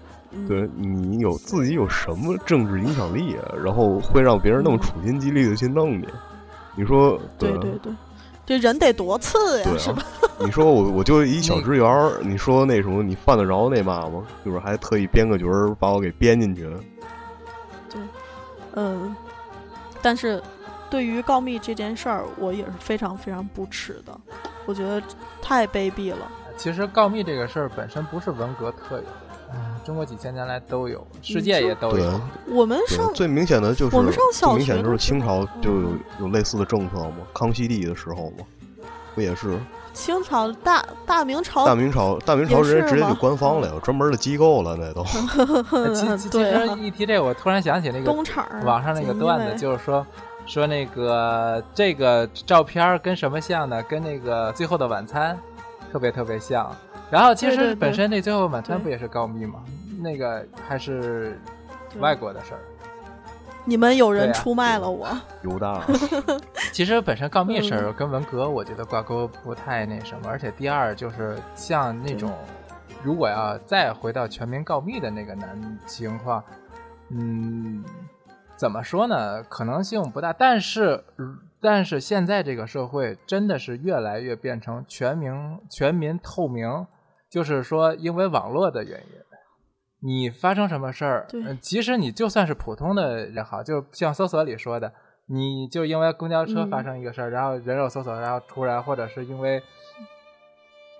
[0.49, 3.55] 对你有自己有什么政治影响力啊？
[3.63, 6.05] 然后会让别人那么处心积虑的去弄你？
[6.75, 7.93] 你说对对对，
[8.45, 10.03] 这人得多次呀，是吧？
[10.39, 14.23] 你说我我就一小职员，你说那什么你犯得着那嘛吗？
[14.45, 16.79] 就是还特意编个角儿把我给编进去了。
[17.89, 18.01] 对，
[18.73, 19.15] 嗯，
[20.01, 20.41] 但是
[20.89, 24.15] 对于告密这件事儿，我也是非常非常不耻的，
[24.65, 25.01] 我觉得
[25.41, 26.29] 太卑鄙了。
[26.57, 29.03] 其实告密这个事儿本身不是文革特有。
[29.85, 32.21] 中国几千年来都有，世界也都有。
[32.47, 35.89] 我们上最明显的就是我们上小学，明显就是清朝就有
[36.21, 37.17] 有类似的政策嘛。
[37.33, 38.45] 康熙帝的时候嘛，
[39.13, 39.59] 不也是？
[39.93, 45.03] 清朝大大明朝，大明朝大明朝人家直接就官方了，有专门的机构了，那都。
[46.17, 50.05] 其实一提这，我突然想起那个东厂网上那个段子，就是说
[50.45, 53.81] 说那个这个照片跟什么像呢？
[53.83, 55.37] 跟那个《最后的晚餐》
[55.93, 56.75] 特别特别像。
[57.11, 59.63] 然后其实本身那最后晚餐不也是告密吗？
[59.99, 61.39] 那个还是
[61.99, 62.59] 外国的事儿。
[63.63, 65.07] 你们有人出卖了我。
[65.43, 65.83] 犹大。
[66.73, 72.31] 其实本身告密事儿跟文革我觉得挂钩不太那什么，而且第二就是像那种
[73.03, 76.43] 如果要再回到全民告密的那个难情况，
[77.09, 77.83] 嗯，
[78.55, 79.41] 怎么说呢？
[79.43, 81.03] 可能性不大，但是。
[81.61, 85.33] 但是现在这个社会真的是越来越变成全民
[85.67, 86.85] 全民透明，
[87.29, 91.27] 就是说，因为网络的原因，你发生什么事儿，
[91.61, 94.93] 即使你就算是普通的人好，就像搜索里说的，
[95.27, 99.61] 你就因为公交车发生一个事儿，然后人肉搜索，然后突然或者是因为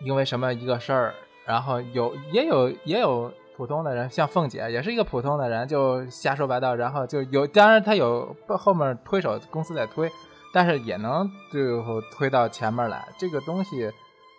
[0.04, 1.14] 因为什么一个事儿，
[1.46, 10.12] 然后有也有也有普通的人，像凤姐也是一个普通的人，就瞎说八道，然后就有，当然他有后面推手公司在推。
[10.54, 13.92] 但是也能最后推到前面来，这个东西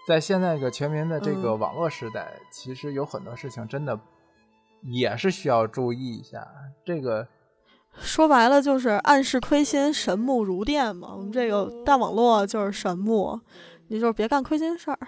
[0.06, 3.98] 在现在这个全民的这个网络时代，其实有很多事情真的
[4.82, 6.46] 也是需要注意一下。
[6.84, 7.26] 这个
[7.98, 11.08] 说白了就是暗室亏心，神木如电嘛。
[11.16, 13.40] 我们这个大网络就是神木，
[13.88, 14.98] 你就是别干亏心事儿，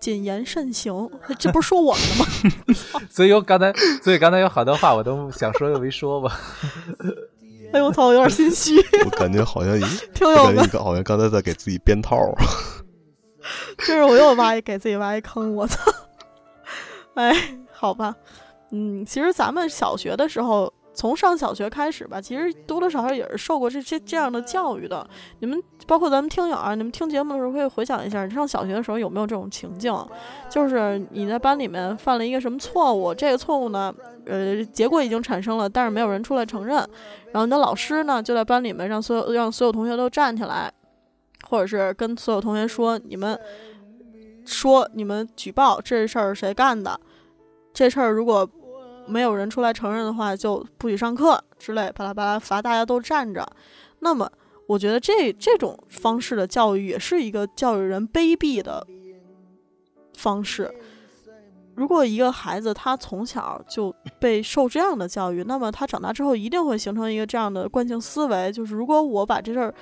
[0.00, 1.10] 谨言慎行。
[1.38, 2.18] 这不是说我们的
[2.94, 3.00] 吗？
[3.10, 3.70] 所以我刚才，
[4.02, 6.40] 所以刚才有好多话我都想说又没说吧。
[7.74, 8.74] 哎呦我操，我有点心虚。
[9.04, 9.78] 我感觉好像，
[10.14, 12.16] 听友们好像刚才在给自己编套。
[13.78, 15.78] 就是我又挖给自己挖一坑，我操！
[17.14, 17.34] 哎，
[17.72, 18.14] 好吧，
[18.70, 20.72] 嗯，其实咱们小学的时候。
[20.92, 25.08] 从上小学开始吧，其实多多少少也是受过这些这样的教育的。
[25.38, 29.94] 你们包括咱们听友啊，你们听节目的时候可以回想一下，你上小学的时候有没有这种情境？
[30.50, 33.94] 就是你在班里面犯了一个什么错误，这个错误呢，
[34.26, 36.76] 呃，结果已经产生了，但是没有人出来承认。
[37.30, 40.70] 然后你的老师呢，就在班里面让所有让所有同学都站起来，
[41.50, 43.38] 或者是跟所有同学说，你们
[44.46, 46.98] 说你们举报这事儿谁干的？
[47.74, 48.48] 这事儿如果。
[49.06, 53.44] 没有人出来承认的话，就不许上课之类，巴拉巴拉罚大家都站着。
[54.00, 54.30] 那么，
[54.68, 58.86] 我觉得这这种方式的教育也是一个教育人卑鄙的
[60.14, 60.72] 方式。
[61.74, 69.74] 如果一个孩子他从小就被受这样的教育，那么他长大之后一定会形成一个这样的惯性思维，就是如果我把这事儿，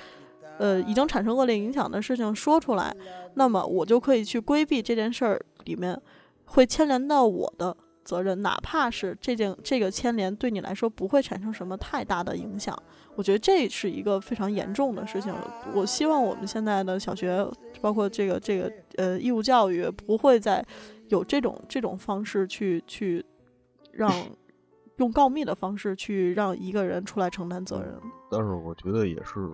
[0.59, 2.95] 呃，已经产生恶劣影响的事情说出来，
[3.33, 5.99] 那么我就可以去规避这件事儿里面
[6.45, 7.75] 会牵连到我的。
[8.01, 12.75] 责任，哪怕是这件这个牵连对你来说不会产生什么太大的影响，
[13.13, 15.31] 我觉得这是一个非常严重的事情。
[15.75, 17.47] 我希望我们现在的小学，
[17.81, 20.65] 包括这个这个呃义务教育，不会再
[21.09, 23.23] 有这种这种方式去去
[23.91, 24.11] 让
[24.95, 27.93] 用告密的方式去让一个人出来承担责任。
[28.31, 29.51] 但是我觉得也是，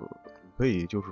[0.57, 1.07] 可以就是，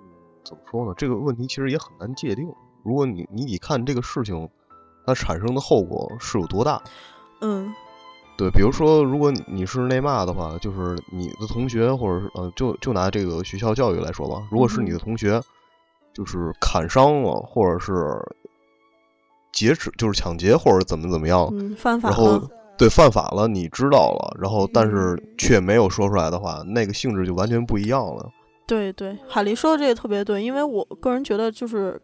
[0.00, 0.08] 嗯，
[0.44, 0.94] 怎么说呢？
[0.96, 2.50] 这个问题其实也很难界定。
[2.82, 4.48] 如果你你得看这个事情
[5.04, 6.80] 它产生的后果是有多大。
[7.40, 7.72] 嗯，
[8.36, 15.40] 对，比如说，如果你你是内骂的话，就是你的同学，或者是呃，就就拿这个学校教育来说吧，如果是你的同学，
[16.12, 17.92] 就是砍伤了，或者是
[19.52, 28.30] 劫持，就是抢劫，或者怎么怎么样，嗯，犯法然后了，对犯法了，你知道了，然后但是却没有说出来的话，那个性质就完全不一样了。
[28.68, 32.00] 对对，海狸说的这个特别对，因为我个人觉得就是。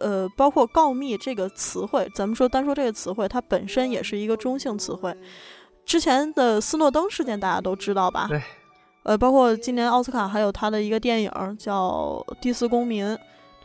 [0.00, 5.12] 呃，包括告密这个词汇，咱们说单说这个词汇，它本身也是一个中性词汇。
[5.84, 8.28] 之前的斯诺登事件大家都知道吧？
[8.28, 8.40] 对。
[9.02, 13.04] 呃，包括今年奥斯卡还有他的一个电影叫《第四公民》，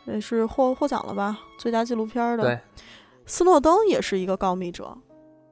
[0.06, 1.38] 也是获获奖了吧？
[1.56, 2.42] 最佳纪录片的。
[2.42, 2.58] 对。
[3.26, 4.92] 斯诺登也是一个告密者，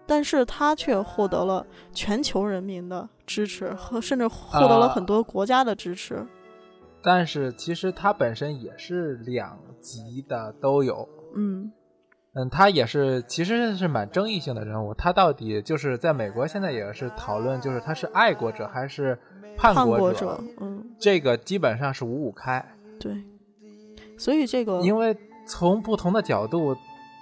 [0.05, 6.17] 但是他却获得了全球人民的支持，和甚至获得了很多国家的支持。
[6.17, 6.27] 啊
[7.03, 11.73] 但是其实他本身也是两极的都有，嗯
[12.35, 14.95] 嗯，他也是其实是蛮争议性的人物。
[14.95, 19.19] 他到底就是在美国现在也是讨论，就是他是爱国者还是
[19.57, 20.41] 叛叛国者？
[20.61, 22.65] 嗯，这个基本上是五五开。
[23.01, 23.23] 对，
[24.17, 26.77] 所以这个因为从不同的角度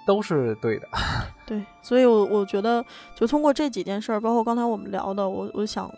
[0.05, 0.87] 都是对的。
[1.45, 5.91] 对，所以我我觉得就通过这几件事儿，包括刚才我们聊的，我我想。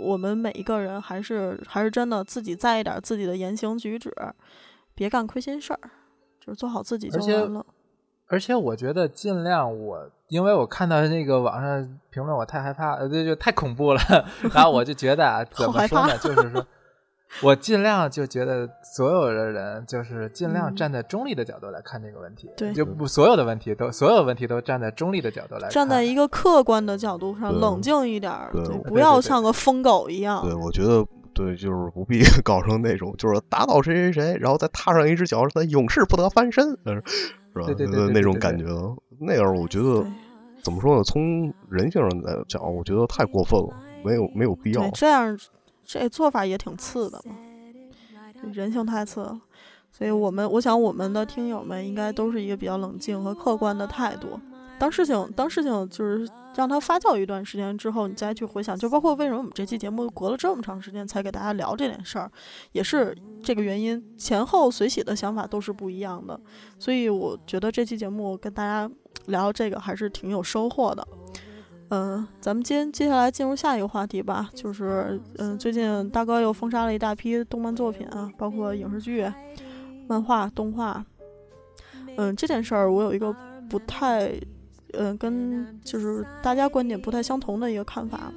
[0.00, 4.12] 我们每一个人还是还是真的自己在意点自己的言行举止，
[4.94, 5.80] 别干亏心事儿，
[6.40, 7.64] 就是做好自己就完了。
[8.26, 14.00] 而且我觉得尽量我，因为我看到那个网上评论，我太害怕，呃，就就太恐怖了。
[14.54, 16.16] 然后我就觉得啊，怎么说呢？
[16.18, 16.64] 就是说
[17.42, 30.42] 我尽量就觉得所有的人就是尽量站在中立的角度来看这个问题，对，就不所有的问题都所有问题都站在中立的角度来看，站在一个客观的角度上冷静一点，对，不要像个疯狗一样。
[30.42, 37.00] 对，我觉得对，就是不必 搞成那种，就是打倒谁谁谁，然后再踏上一只脚，他永世不得翻身，是
[37.54, 37.62] 吧？
[37.66, 38.64] 对对对，那种感觉，
[39.20, 40.04] 那样我觉得
[40.62, 41.04] 怎么说呢？
[41.04, 43.68] 从人性上来讲，我觉得太过分了，
[44.04, 44.90] 没有没有必要。
[44.90, 45.38] 这样。
[45.92, 47.34] 这做法也挺次的嘛，
[48.52, 49.40] 人性太次了，
[49.90, 54.38] 所以我们我想我们的听友们应该都是一个比较冷静和客观的态度。
[54.78, 62.30] 当事情当事情就是让它发酵一段时间之后，你再去回想，就包括为什么我们这期节目隔了这么长时间才给大家聊这件事儿，
[62.72, 64.02] 也是这个原因。
[64.16, 66.40] 前后随喜的想法都是不一样的，
[66.78, 68.90] 所以我觉得这期节目跟大家
[69.26, 71.06] 聊这个还是挺有收获的。
[71.90, 79.30] 嗯，咱们接接下来进入下一个话题吧，就是嗯，最近大哥又封杀了一大批动漫作品啊，包括影视剧、
[80.06, 81.04] 漫画、动画。
[82.16, 83.34] 嗯，这件事儿我有一个
[83.68, 84.32] 不太，
[84.92, 88.32] 嗯，跟就是大家观点不太相同的一个看法。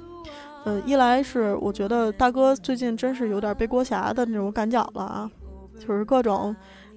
[0.64, 5.30] 嗯，一来是我觉得大哥最近真是有点背锅侠的那种感觉了啊，
[5.78, 6.54] 就是各种。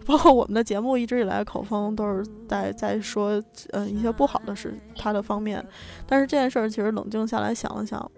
[0.07, 5.63] 包括我们的节目一直以来口风都是在在说，嗯，一些不好的事他的方面，
[6.07, 8.09] 但是这件事儿其实冷静下来想了想，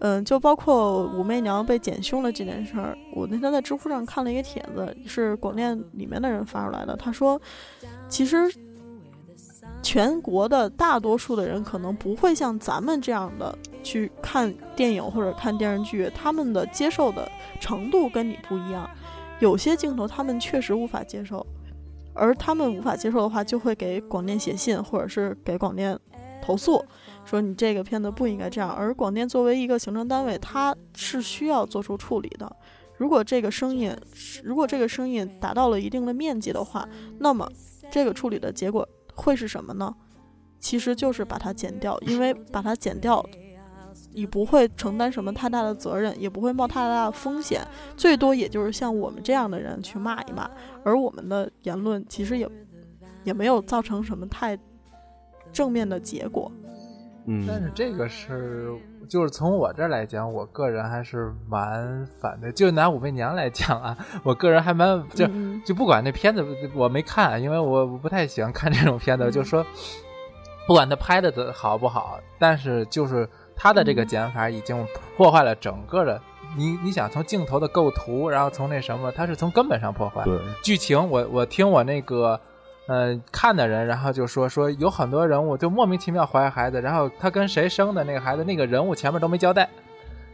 [0.00, 7.40] 嗯，就包括武媚娘被减胸的这件事儿，我那天在知乎上看了一个帖子，是广电里面的人发出来的，他说，
[8.10, 8.36] 其实
[9.82, 17.26] 全国的大多数的人可能不会像咱们这样的去看电影或者看电视剧，他们的接受的
[17.58, 18.86] 程度跟你不一样。
[19.40, 21.46] 有些镜头他们确实无法接受，
[22.14, 25.98] 而他们无法接受的话，就会给广电写信，或者是给广电
[26.42, 26.82] 投诉，
[27.24, 28.72] 说你这个片子不应该这样。
[28.72, 32.50] 而广电作为一个行政单位，它是需要做出处理的。
[32.96, 33.94] 如果这个声音，
[34.42, 37.46] 如果这个声音达到了一定的面积的话，那么
[37.90, 39.94] 这个处理的结果会是什么呢？
[40.58, 43.22] 其实就是把它剪掉，因为把它剪掉。
[44.16, 47.60] 你不会承担什么太大的责任，也不会冒太大的风险，
[47.98, 50.50] 最多也就是像我们这样的人去骂一骂，
[50.82, 52.48] 而我们的言论其实也
[53.24, 54.58] 也没有造成什么太
[55.52, 56.50] 正面的结果。
[57.26, 58.72] 嗯，但是这个是
[59.06, 62.50] 就是从我这儿来讲，我个人还是蛮反对。
[62.52, 65.26] 就拿武媚娘来讲啊，我个人还蛮就
[65.66, 66.42] 就不管那片子
[66.74, 69.62] 我没看，因为我不太喜欢看这种片子，就说
[70.66, 73.28] 不管他拍的好不好，但是就是。
[73.56, 74.86] 他的这个剪法已经
[75.16, 76.20] 破坏了整个的，
[76.56, 80.22] 你你想从镜头的构图，然后从那什么，他是从根本上破坏
[80.62, 81.08] 剧情。
[81.08, 82.38] 我我听我那个，
[82.86, 89.68] 呃，看的人，然后就说说有很多人物就莫名其妙怀孩子，然后他跟谁生的那个孩子，那个人物前面都没交代。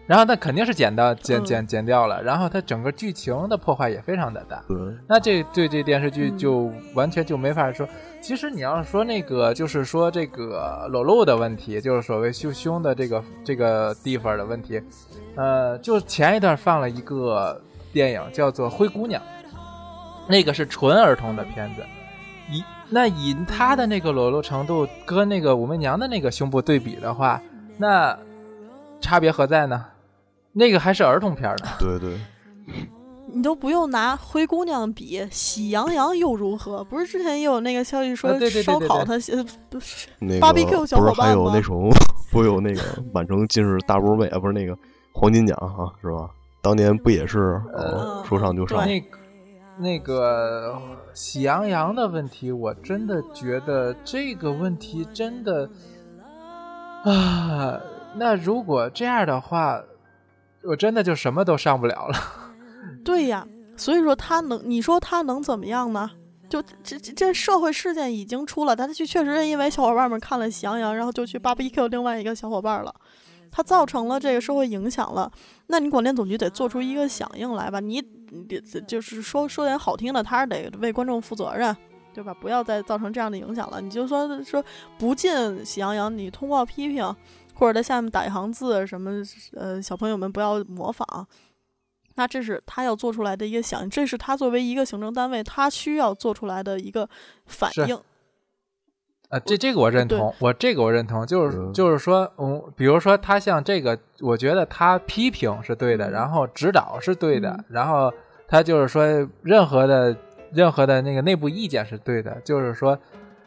[0.07, 4.63] 然后那肯定是剪到剪剪剪掉了，然后它整个剧情的破坏也非常的大。
[5.09, 7.89] 那这对这电视剧就完全就没法说。
[8.21, 14.83] 其实你要说那个，就是说这个裸露的问题，就是所谓修胸的这个这个地方的问题，
[15.37, 17.61] 呃，就前一段放了一个
[17.93, 19.23] 电影，叫做《灰姑娘》，
[20.29, 21.83] 那个是纯儿童的片子。
[22.51, 27.41] 以那以她的那个裸露程度跟那个武媚娘的那个胸部对比的话，
[27.79, 28.17] 那
[29.01, 29.87] 差别何在呢？
[30.53, 31.69] 那个还是儿童片呢。
[31.79, 32.19] 对对，
[33.33, 36.85] 你都不用拿灰姑娘比，《喜羊羊》又如何？
[36.85, 41.91] 不是之前也有那个消息说烧烤他呃不是那个 BBQ 小不是伙伴吗还有那种
[42.31, 42.81] 不有那个
[43.13, 44.77] 满城尽是大波妹啊，不是那个
[45.13, 46.29] 黄金奖哈、是吧？
[46.61, 48.87] 当年不也是呃嗯说上就上？
[48.87, 49.19] 那个
[49.79, 50.79] 那个
[51.15, 55.69] 喜羊羊的问题，我真的觉得这个问题真的
[57.05, 57.81] 啊，
[58.15, 59.83] 那如果这样的话，
[60.65, 62.19] 我真的就什么都上不了了。
[63.05, 63.47] 对呀，
[63.77, 66.11] 所以说他能，你说他能怎么样呢？
[66.49, 72.95] 就这这这社会事件已经出了，他去确实是因为小伙伴们看了《喜羊羊》，然后就去 BBQ 另外一个小伙伴了，
[73.51, 75.33] 他造成了这个社会影响了。
[75.69, 77.81] 那你广电总局得做出一个响应来吧？
[77.81, 81.75] 你你得就是说说点好听的，他是得为观众负责任，
[82.13, 82.35] 对吧？
[82.35, 83.81] 不要再造成这样的影响了。
[83.81, 84.63] 你就说说
[84.99, 85.33] 不进
[85.65, 87.17] 《喜羊羊》，你通报批评，
[87.55, 89.23] 或者在下面打一行字，什么
[89.55, 91.27] 呃小朋友们不要模仿。
[92.15, 97.09] 那这是他要做出来的一个响应，这是他作为一个行政单位，他需要做出来的一个
[97.47, 97.99] 反应。
[99.31, 108.13] 啊，这这个我认同，我这个我认同，就是嗯就是说，嗯，比如说他像这个，我觉得他批评是对的，嗯然后指导是对的嗯，然后
[108.47, 109.03] 他就是说
[109.41, 110.15] 任何的
[110.53, 112.99] 任何的那个内部意见是对的，就是说，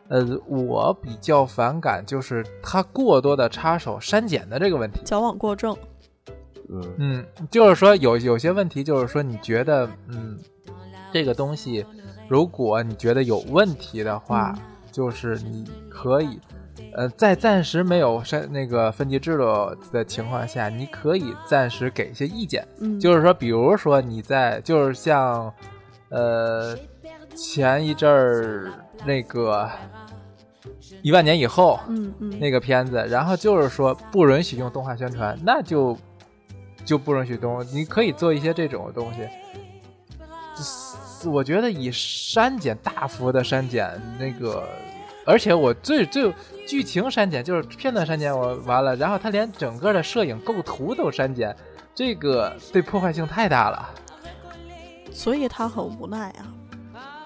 [0.07, 5.01] 呃，我比较反感就是他过多的插手删减的这个问题。
[5.03, 5.75] 矫枉过正，
[6.69, 10.37] 嗯嗯，就是说有有些问题，就是说你觉得，嗯，
[11.11, 11.85] 这个东西，
[12.27, 16.39] 如果你觉得有问题的话，嗯就是你可以，
[16.93, 22.65] 呃，在暂时没有删那个分级制度的情况下，你可以暂时给一些意见。
[22.79, 25.53] 嗯，就是说，比如说你在，就是像，
[26.07, 26.77] 呃，
[27.35, 28.71] 前一阵儿
[29.05, 29.69] 那个
[31.05, 35.95] 一万年以后，嗯嗯，那个片子，然后就是说不允许用动画宣传，那就
[36.83, 39.19] 就不允许动，你可以做一些这种东西。
[41.29, 43.87] 我觉得以删减大幅的删减
[44.17, 44.67] 那个，
[45.27, 46.33] 而且我最最
[46.67, 51.55] 剧情删减就是片段删减我完了，然后他连整个的摄影构图都删减，
[51.93, 53.91] 这个对破坏性太大了。
[55.11, 56.51] 所以他很无奈啊。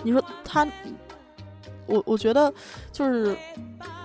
[0.04, 0.68] 你说他，
[1.86, 2.54] 我我觉得
[2.92, 3.36] 就是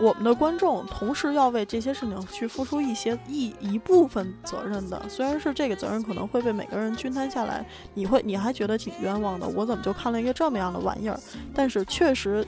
[0.00, 5.00] 我们的观众，同时要为这些事情去付出一些一一部分责任的。
[5.08, 7.64] 虽然是这个责任可能会被每个人均摊下来，
[7.94, 9.46] 你会你还觉得挺冤枉的。
[9.48, 11.18] 我怎么就看了一个这么样的玩意儿？
[11.54, 12.46] 但是确实，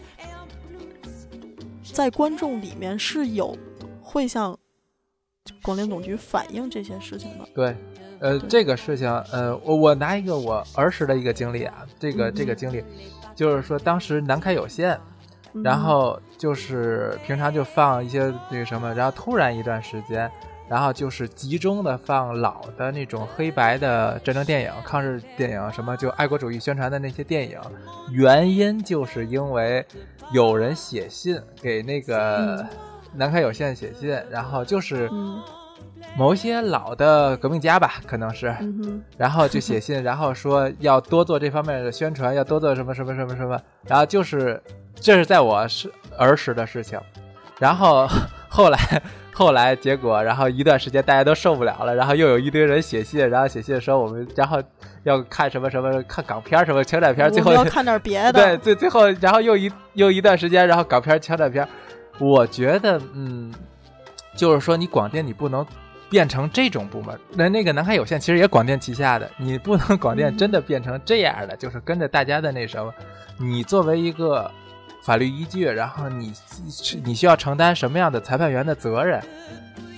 [1.92, 3.56] 在观众里面是有
[4.02, 4.56] 会向
[5.62, 7.48] 广电总局反映这些事情的。
[7.54, 7.76] 对，
[8.20, 12.84] 呃，这个事情，呃，我我拿一个我儿时的一个经历啊，这个、这个经历，
[13.34, 14.98] 就是说当时南开有线，
[15.62, 20.30] 然嗯后就是平常就放一些那个什么，然后突然一段时间，
[20.68, 27.59] 然后就是集中的放老的那种黑白的战争电影、抗日电影，什么就爱国主义宣传的那些电影，
[28.11, 29.84] 原因就是因为
[30.32, 32.66] 有人写信给那个嗯。
[33.14, 35.42] 南开有线写信，然后就是嗯
[36.16, 39.02] 某一些老的革命家吧，可能是，嗯。
[39.18, 44.60] 然后就写信， 然后说要多做这方面的宣传，要多做什么什么什么什么，然后就是
[44.94, 46.98] 这是在我是儿时的事情，
[47.58, 48.08] 然后
[48.48, 48.78] 后来
[49.32, 54.62] 后来结果，然后一段时间大家都受不了了，然后又有一堆人写信，然后写信说我们然后
[55.02, 58.32] 要看什么什么看港片什么枪战片，最后要看点别的。
[58.32, 61.68] 对，最最后，然后又一又一段时间，然后港片儿、枪战片，
[62.18, 63.52] 我觉得，嗯，
[64.34, 65.64] 就是说你广电你不能
[66.09, 72.92] 变成这种部门，那那个南海有线其实也广电旗下的，你不能广电真的变成这样的，就是跟着大家的那什么，
[73.38, 74.50] 你作为一个
[75.02, 76.32] 法律依据，然后你
[77.04, 79.22] 你需要承担什么样的裁判员的责任，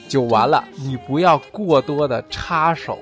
[0.09, 2.99] 就完了，你不要过多的插手。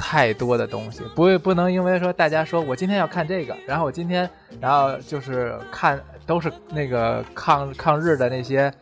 [0.00, 8.72] 太多的东西，不会不能因为说大家说我今天要看这个，然后我今天然后就是看都是那个抗抗日的那些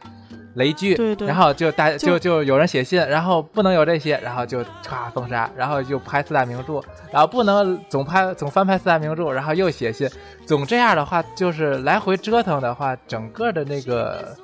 [0.56, 10.06] 雷剧，对对然后就大就就就有人写信，然后不能有这些，然后就唰封杀，然后就拍四大名著，然后不能总拍总翻拍四大名著，然后又写信，
[10.44, 14.36] 总这样的话就是来回折腾的话，整个的那个。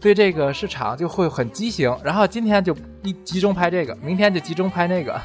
[0.00, 5.20] 对这个市场就会很畸形，然后今天就一集中拍这个，明天就集中拍那个，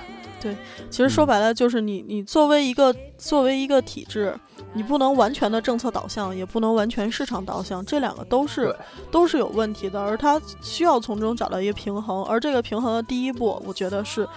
[0.89, 4.35] 其实说白了就是你，你作为一个作为一个体制，
[4.73, 8.75] 你不能完全的政策导向，也不能完全市场导向，这两个都是
[9.11, 14.27] 都是有问题的，而它需要从中找到一个平衡，而这个平衡的第一步，我觉得是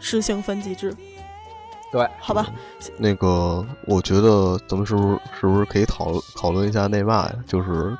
[0.00, 0.94] 实行分级制。
[1.92, 2.46] 对，好吧，
[2.96, 7.34] 那个，我觉得咱们是不是是不是可以讨论讨论一下内骂呀？
[7.46, 7.96] 就是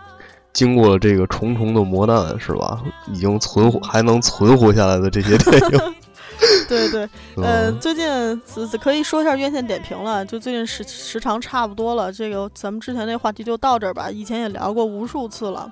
[0.53, 2.83] 经过了这个重重的磨难，是吧？
[3.07, 5.95] 已经存活还能存活下来的这些 电影，
[6.69, 7.03] 对对，
[7.37, 15.71] 呃，嗯最近只可以说一下院线点评了，就最近时时长差不多了，这个咱们之前那话题就到这儿吧，以前也聊过无数次了。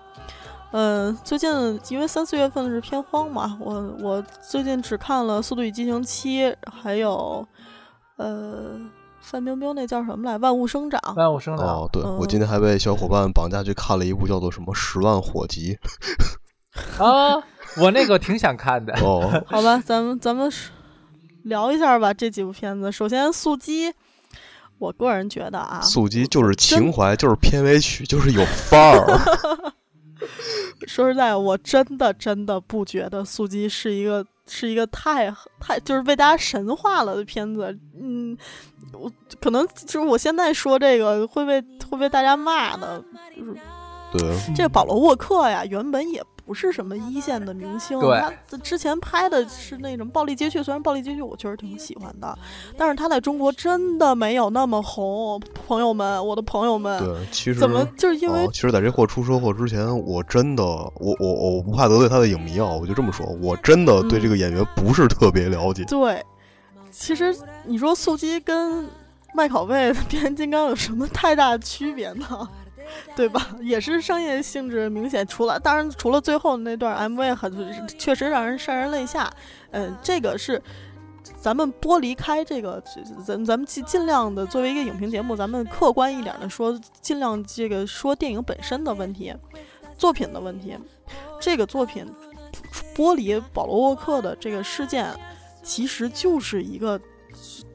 [0.75, 6.45] 嗯、最近因为三四月份是偏荒嘛，我我最近只看了《速度与激情七》，
[6.83, 7.47] 还有
[8.17, 8.81] 呃
[9.21, 10.99] 范冰冰那叫什么来，《万物生长》。
[11.15, 15.79] 万物生长哦，对，嗯我今天还被小伙伴绑架去看了一部叫做什么《十万火急
[16.99, 17.37] 啊，
[17.79, 20.51] 我那个挺想看的》哦， 好吧，咱们咱们
[21.45, 22.91] 聊一下吧，这几部片子。
[22.93, 23.91] 首先，《速激》，
[24.79, 29.19] 我个人觉得啊，速激就是情怀，就是片尾曲，就是有范儿。
[30.87, 37.77] 说实在，我真的真的不觉得《速激》是一个是一个太太就是被大家神化了的片子。
[38.01, 38.37] 嗯，
[38.93, 39.11] 我
[39.41, 43.03] 可能就是我现在说这个会被会被大家骂的。
[44.13, 47.99] 对，这个保罗沃克呀，原本也不是什么一线的明星，
[48.51, 52.37] 他之前拍的是那种《暴力街区》，虽然《暴力街区》我确实挺喜欢的，
[52.77, 55.41] 但是他在中国真的没有那么红。
[55.67, 65.85] 朋友们，我的朋友们，对，其实怎么就是因为哦，其实在这货出车祸之前，我真的，我我我不怕得罪他的影迷啊，我就这么说，我真的对这个演员不是特别了解。
[65.85, 66.23] 对，
[66.91, 67.35] 其实
[67.65, 68.87] 你说素鸡跟
[69.35, 72.49] 麦考贝的 变形金刚有什么太大的区别呢？
[73.15, 73.57] 对吧？
[73.61, 79.33] 也是商业性质明显，除了当然除了最后那段 MV 很确实让人潸然泪下，
[79.71, 80.61] 嗯、这个是
[81.41, 82.83] 咱们剥离开这个，
[83.25, 89.35] 咱咱们尽尽量的作为一个影评节目，咱们客观一点的说，尽量这个说电影本身的问题，
[89.97, 90.77] 作品的问题。
[91.41, 92.07] 这个作品
[92.95, 95.13] 剥离保罗沃克的这个事件，
[95.63, 97.01] 其实就是一个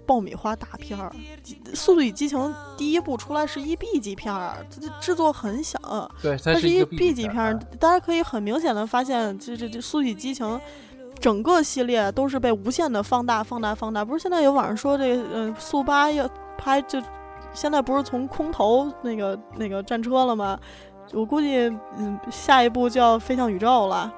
[0.07, 1.13] 爆米花大片儿，
[1.75, 2.39] 《速度与激情》
[2.77, 5.77] 第一部出来是一 B 级片儿，这这制作很小，
[6.21, 10.47] 对，它是一 B 级级片儿，大家可以很明显的发现，这这这《速度与激情》
[11.19, 14.05] 整个系列都是被无限的放大、放大、放大。
[14.05, 16.27] 不是现在有网上说这个，嗯、速八要
[16.57, 17.01] 拍就，
[17.53, 20.57] 现在不是从空投那个那个战车了吗？
[21.13, 21.57] 我估计，
[21.97, 24.13] 嗯，下一步就要飞向宇宙了。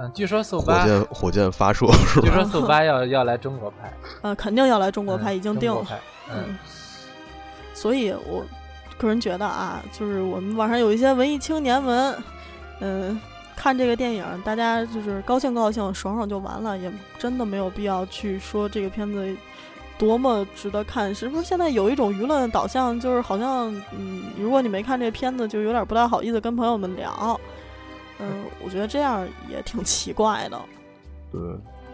[0.00, 2.28] 嗯，据说速火八，箭火箭发射是吧？
[2.28, 3.92] 据说速八要要来中国拍，
[4.22, 5.84] 呃，肯定要来中国嗯拍，已经定了。
[6.30, 6.58] 嗯嗯，
[7.74, 8.44] 所以我
[8.96, 12.14] 个人觉得啊，就是我们网上有一些文艺青年们，
[12.80, 13.20] 嗯、
[13.56, 19.34] 看这个电影，大家就是高兴高兴，爽爽就完了，也真的没有必要去说这个片子
[19.98, 21.12] 多么值得看。
[21.12, 27.40] 是不是现在有一种舆论导向，就是好像，嗯，如果你没看这片子，就有点不太好意思跟朋友们聊。
[28.20, 28.26] 嗯，
[28.64, 30.60] 我觉得这样也挺奇怪的。
[31.30, 31.40] 对，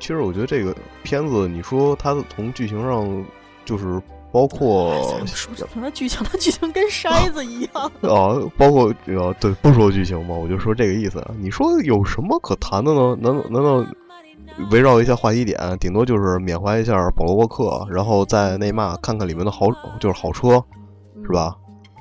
[0.01, 3.25] 其实我觉得这个片子，你说它从剧情上，
[3.64, 4.01] 就是
[4.33, 4.95] 包括
[5.27, 6.25] 说什么剧情？
[6.25, 7.85] 它剧情跟筛子一样。
[8.03, 11.25] 啊，包括呃，对，不说剧情嘛，我就说这个意思。
[11.39, 13.16] 你说有什么可谈的呢？
[13.20, 13.87] 难道难道
[14.70, 19.66] 围绕一下话题点，顶多就是缅怀一下保罗沃克，然后在内骂看看里面的豪，
[19.99, 20.62] 就是好车，
[21.22, 21.57] 是吧？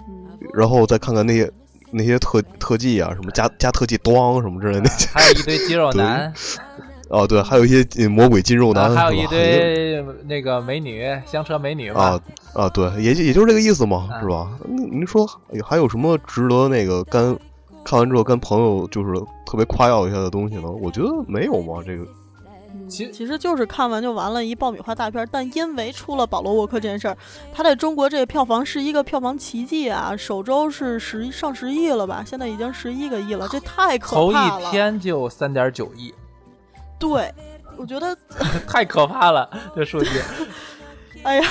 [0.07, 1.51] 嗯，然后再看看那些
[1.93, 5.07] 那些特特技啊，什么加加特技咣什么之类的那些。
[5.13, 6.33] 还有一堆肌肉 男，
[7.09, 12.21] 哦，对，还有一些呃魔鬼肌肉男，啊还有一堆那个美女，香车美女嘛啊，
[12.53, 14.49] 啊，对，也就也就是这个意思嘛，啊是吧？
[14.67, 15.27] 你你说
[15.63, 17.37] 还有什么值得那个跟
[17.83, 19.13] 看完之后跟朋友就是
[19.45, 20.69] 特别夸耀一下的东西呢？
[20.69, 22.05] 我觉得没有嘛，这个
[22.87, 25.27] 其其实就是看完就完了，一爆米花大片儿。
[25.31, 27.17] 但因为出了保罗沃克这件事儿，
[27.53, 30.15] 他在中国这个票房是一个票房奇迹啊！
[30.17, 32.23] 首周是十上十亿了吧？
[32.25, 34.61] 现在已经十一个亿了，这太可头怕了。
[34.61, 36.13] 头一天就三点九亿，
[36.99, 37.33] 对，
[37.77, 38.15] 我觉得，
[38.67, 40.09] 太可怕了，这数据。
[41.23, 41.47] 哎呀，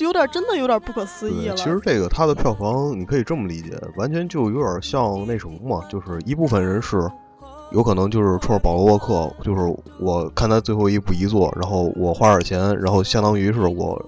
[0.00, 1.56] 有点真的有点不可思议对，了。
[1.56, 7.10] 其实这个它的票房你可以这么理解，完全就有点像那什么嘛，就是一部分人是
[7.70, 14.00] 有可能就是冲着保罗沃克，就是我看他最后一部遗作，然后我花点钱，然后相当于是我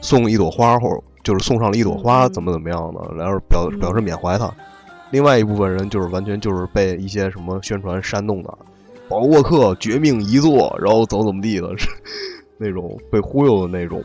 [0.00, 4.52] 送一朵花，或者就是送上了一朵花，嗯怎么怎么样的，然后表嗯表示缅怀他。
[5.10, 8.58] 另外一部分人就是完全就是被一些什么宣传煽动的，
[9.08, 11.88] 保罗沃克绝命遗作，然后怎么怎么地的， 是
[12.58, 14.00] 那种被忽悠的那种。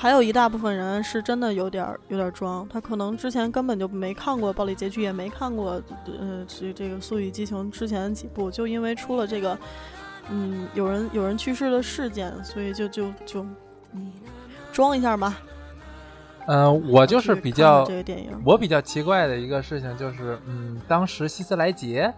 [0.00, 5.72] 还有一大部分人是真的有点儿有点儿装，他可能之前根本就没看过《暴力结局》，也没看过
[6.06, 9.58] 呃这这个《速度与激情》之前几部，就因为出了这个
[10.30, 13.46] 嗯有人有人去世的事件，所以就就就
[13.92, 14.10] 嗯
[14.72, 15.38] 装一下吧。
[16.46, 22.10] 嗯，我就是比较这个电影，我比较奇怪的一个事情就是，嗯，当时希斯莱杰，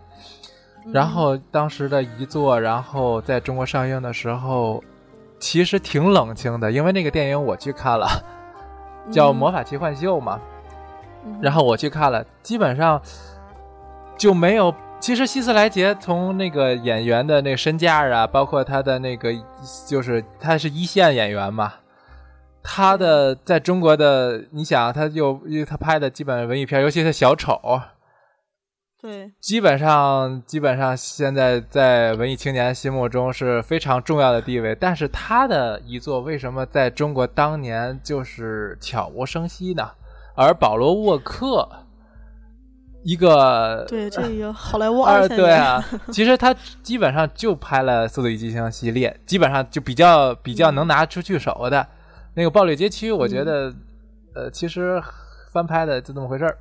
[0.86, 4.82] 嗯然后当时的遗作，然后在中国上映的时候，
[5.42, 8.06] 其实挺冷清的，因为那个电影我去看了，
[9.10, 10.40] 叫《魔法奇幻秀》嘛，
[11.26, 11.36] 嗯。
[11.42, 13.02] 然后我去看了，基本上
[14.16, 14.72] 就没有。
[15.00, 19.34] 其实希斯莱杰从那个演员的那个身价啊，包括他的那个，
[19.84, 21.72] 就是他是一线演员嘛，
[22.62, 27.60] 他的在中国的，你想他又因为他拍的基本文艺片，尤其是小丑，
[29.02, 34.76] 对，基本上基本上现在在文艺青年心目中是非常重要的地位。
[34.76, 39.90] 但是他的遗作为什么在中国当年就是悄无声息呢？
[40.36, 41.68] 而保罗沃克，
[43.02, 51.84] 一个对这个好莱坞二对啊， 其实他基本上就拍了《速度与激情》系列，基本上就比较比较能拿出去手的。
[52.34, 53.74] 那个《暴力街区》，我觉得、
[54.34, 55.02] 呃，其实
[55.52, 56.56] 翻拍的就这么回事儿，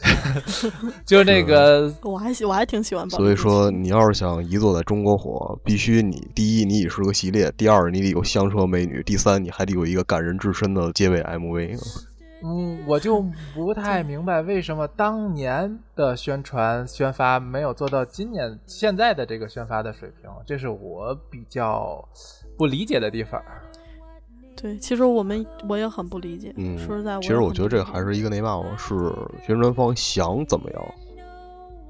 [1.04, 11.78] 就那个我还喜我还挺喜欢所以说，你要是想一座在中国火，必须你第一你得是个系列，第二你得有香车美女，第三你还得有一个感人至深的结尾 MV。
[12.42, 13.22] 嗯，我就
[13.52, 22.02] 不太明白为什么当年的宣传宣发没有做到今年现在的这个宣发的水平，这是我比较
[22.56, 23.42] 不理解的地方。
[24.56, 26.52] 对，其实我们我也很不理解。
[26.56, 28.94] 嗯，说实在，其实我觉得这还是一个内嘛嘛，是
[29.46, 30.94] 宣传方想怎么样，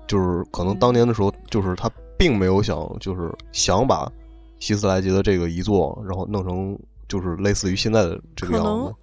[0.07, 4.11] 就是可能当年的时候，就是他并没有想，就是想把
[4.61, 8.95] 希斯莱杰的这个遗作，然后弄成就是类似于现在的这个样可能子。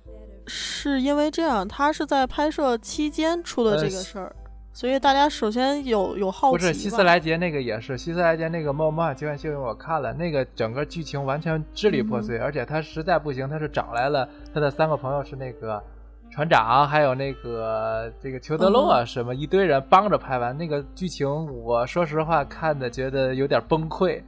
[0.45, 4.33] 是因为这样，他是在拍摄期间出的这个事儿，
[4.77, 6.51] 所以大家首先有有好奇。
[6.51, 15.83] 不是希斯莱杰那个也是，希斯莱杰那个《魔魔法奇幻秀》我看了，那个整个剧情完全支离破碎，而且他实在不行，他是找来了他的三个朋友是那个
[16.29, 21.27] 船长，还有那个这个裘德洛啊，什么一堆人帮着拍完那个剧情，
[21.63, 24.21] 我说实话看的觉得有点崩溃，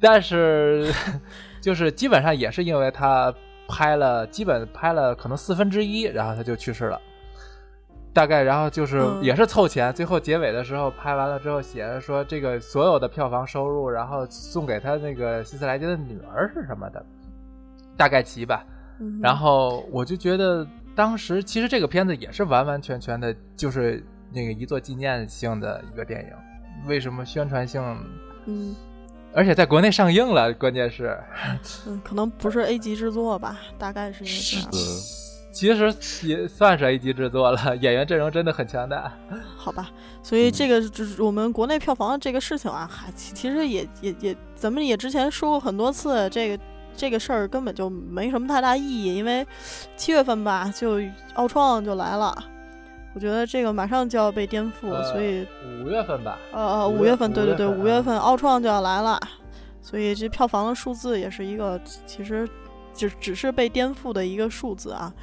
[0.00, 0.92] 但是
[1.62, 3.32] 就是基本上也是因为他
[3.68, 7.00] 拍了，基本拍了可能四分之一，然后他就去世了。
[8.18, 17.00] 大概，然后就是嗯也是凑钱，最后结尾的时候拍完了之后写着说这个所有的票房收入，然后送给他那个希斯莱杰的女儿是什么的，
[17.96, 18.64] 大概齐吧。
[18.98, 20.66] 嗯，然后我就觉得
[20.96, 26.88] 当时其实这个片子也是完完全全的，就是那个一座纪念性的一个电影。
[26.88, 27.80] 为什么宣传性？
[28.46, 28.74] 嗯
[29.32, 31.16] 而且在国内上映了，关键是，
[31.86, 34.88] 嗯，可能不是 A 级制作吧，大概是因为这样。
[35.50, 39.12] 对，其实也算是 A 级制作了， 演员阵容真的很强大。
[39.56, 39.90] 好吧，
[40.22, 46.62] 所以这个就是我们国内票房的这个事情啊，还其其实也也也，咱们也之前说过很多次，这个
[46.96, 49.46] 这个事儿根本就没什么太大意义，因为
[49.96, 51.00] 七月份吧，就
[51.34, 52.34] 奥创就来了，
[53.14, 55.46] 我觉得这个马上就要被颠覆，呃所以
[55.82, 59.18] 五月份吧，呃呃五月份，对对对，五月份奥创就要来了，
[59.80, 62.48] 所以这票房的数字也是一个其实
[62.98, 65.14] 只只是被颠覆的一个数字啊。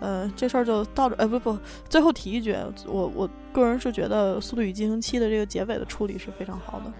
[0.00, 1.58] 呃，这事儿就到这，呃，不不，
[1.88, 2.56] 最后提一句，
[2.86, 6.92] 我我个人是觉得《速度与激情七》的这个结尾的处理是非常好的，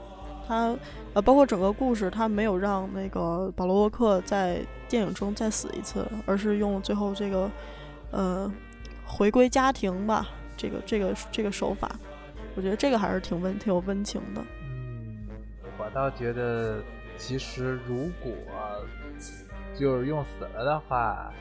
[0.48, 0.76] 它
[1.14, 7.48] 呃，包括整个故事，它没有让那个保罗沃克在电影中再死一次，而是用最后这个
[8.10, 8.52] 呃
[9.06, 11.88] 回归家庭吧，这个这个这个手法，
[12.56, 14.42] 我觉得这个还是挺温挺有温情的。
[14.64, 15.28] 嗯，
[15.78, 16.82] 我倒觉得，
[17.16, 18.32] 其实如果
[19.78, 21.32] 就是用死了的话，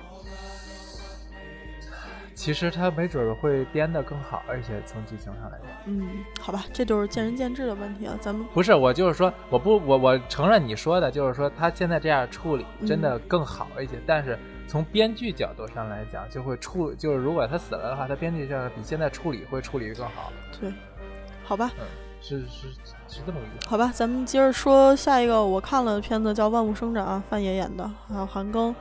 [2.36, 6.08] 其实他没准儿会编得更好，而且从剧情上来讲，嗯，
[6.40, 20.32] 好吧，这就是见仁见智的问题啊，咱们不是我就是说，我不我我承认你说的，就是说他现在这样处理真的更好一些，但是从编剧角度上来讲，就会处就是如果他死了的话，他编剧上比现在处理会处理得更好，
[20.62, 20.72] 对，
[21.44, 21.72] 好吧，
[22.22, 22.68] 是是
[23.08, 23.70] 是这么一个意思。
[23.70, 28.74] 好吧，咱们接着说下一个我看了的片子叫《万物生长》，范爷演的，还有韩庚。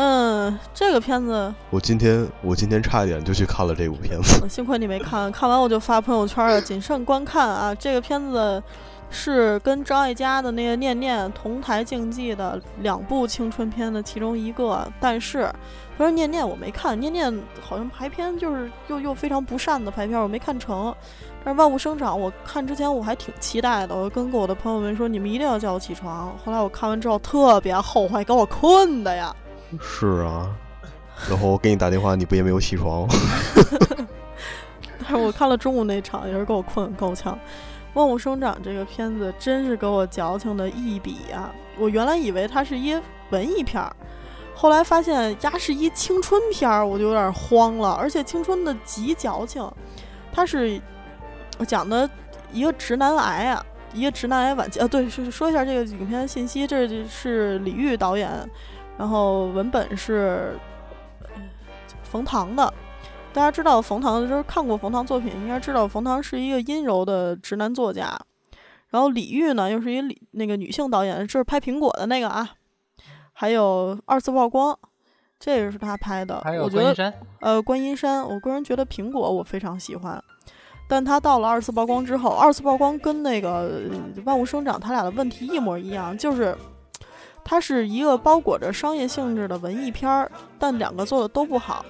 [0.00, 4.46] 嗯，这个片子我今天我今天差一点就去看了这部片子。
[4.48, 7.74] 幸亏你没看，看完我就发朋友圈了，谨慎观看啊！
[7.74, 8.62] 这个片子
[9.10, 15.52] 是跟张艾嘉的那个《念念》同台竞技的两部青春片的其中一个，但是
[15.98, 17.28] 他说《念念》我没看，《念念》
[17.60, 20.94] 好像排片就是又又非常不善的排片，我没看成。
[21.44, 26.32] 但是《万物生长》我看之前我还挺期待的，我跟我的朋友们说你们一定要叫我起床。
[26.44, 29.34] 后来我看完之后特别后悔，给我困的呀。
[29.80, 30.54] 是啊，
[31.28, 33.08] 然后我给你打电话，你不也没有起床？
[35.02, 37.34] 但是我看了中午那场，也是给我困够呛。
[37.94, 41.50] 《万物生长》这个片子真是给我矫情的一笔啊！
[41.76, 42.96] 我原来以为它是一
[43.30, 43.96] 文艺片儿，
[44.60, 47.92] 后来发现呀是一青春片儿，我就有点慌了。
[47.92, 49.64] 而且青春的极矫情，
[50.32, 50.80] 它是
[51.64, 52.10] 讲的
[52.52, 58.28] 一个直男癌啊，一个直男癌晚期啊，对，是说一下这个影片的信息，这是李玉导演，
[58.96, 60.58] 然后文本是
[62.02, 62.74] 冯唐的。
[63.32, 68.18] 大家知道冯唐，就是看过冯唐作品，应该知道冯唐是一个阴柔的直男作家。
[68.88, 72.50] 然后李玉呢，又是一李那个女性导演，这是拍苹果的那个啊，
[73.40, 74.76] 还有二次曝光，
[75.38, 76.40] 这也是他拍的。
[76.40, 80.20] 还有我觉得观音山，呃，观音山，我个人觉得苹果我非常喜欢，
[80.88, 83.50] 但他到了二次曝光之后，二次曝光跟那个
[83.92, 86.52] 呃万物生长，他俩的问题一模一样，就是
[87.44, 90.28] 它是一个包裹着商业性质的文艺片儿，
[90.58, 91.86] 但两个做的都不好。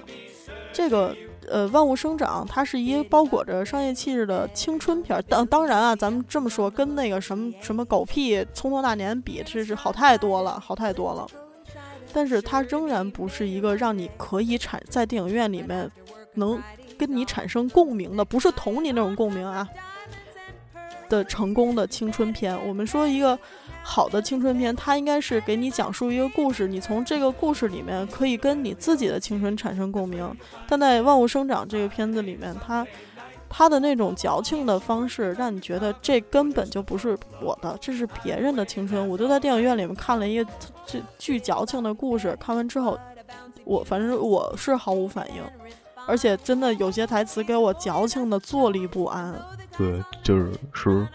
[0.71, 1.15] 这个
[1.49, 11.27] 呃，万物生长它是一个包裹着商业气质的青春片儿，当当然啊，咱们这么说，跟那个什么什么狗屁《匆匆那年》比，这是好太多了，好太多了。
[12.11, 15.89] 但是它仍然不是一个让你可以产在电影院里面
[16.33, 16.61] 能
[16.97, 19.67] 跟你产生共鸣的，不是同你那种共鸣啊
[21.07, 22.59] 的成功的青春片。
[22.67, 23.37] 我们说一个
[23.83, 30.31] 好的青春片，它应该是给你讲述一个故事，你从这个故事里面可以跟你自己的青春产生共鸣。
[30.67, 32.85] 但在《万物生长》这个片子里面，它
[33.49, 39.09] 它的那种矫情的方式，让你觉得这根本就不是我的，这是别人的青春。
[39.09, 40.49] 我就在电影院里面看了一个
[40.85, 42.97] 这巨矫情的故事，看完之后，
[43.63, 45.41] 我反正我是毫无反应，
[46.05, 49.33] 而且真的有些台词给我矫情的坐立不安。
[49.75, 51.07] 对，就是是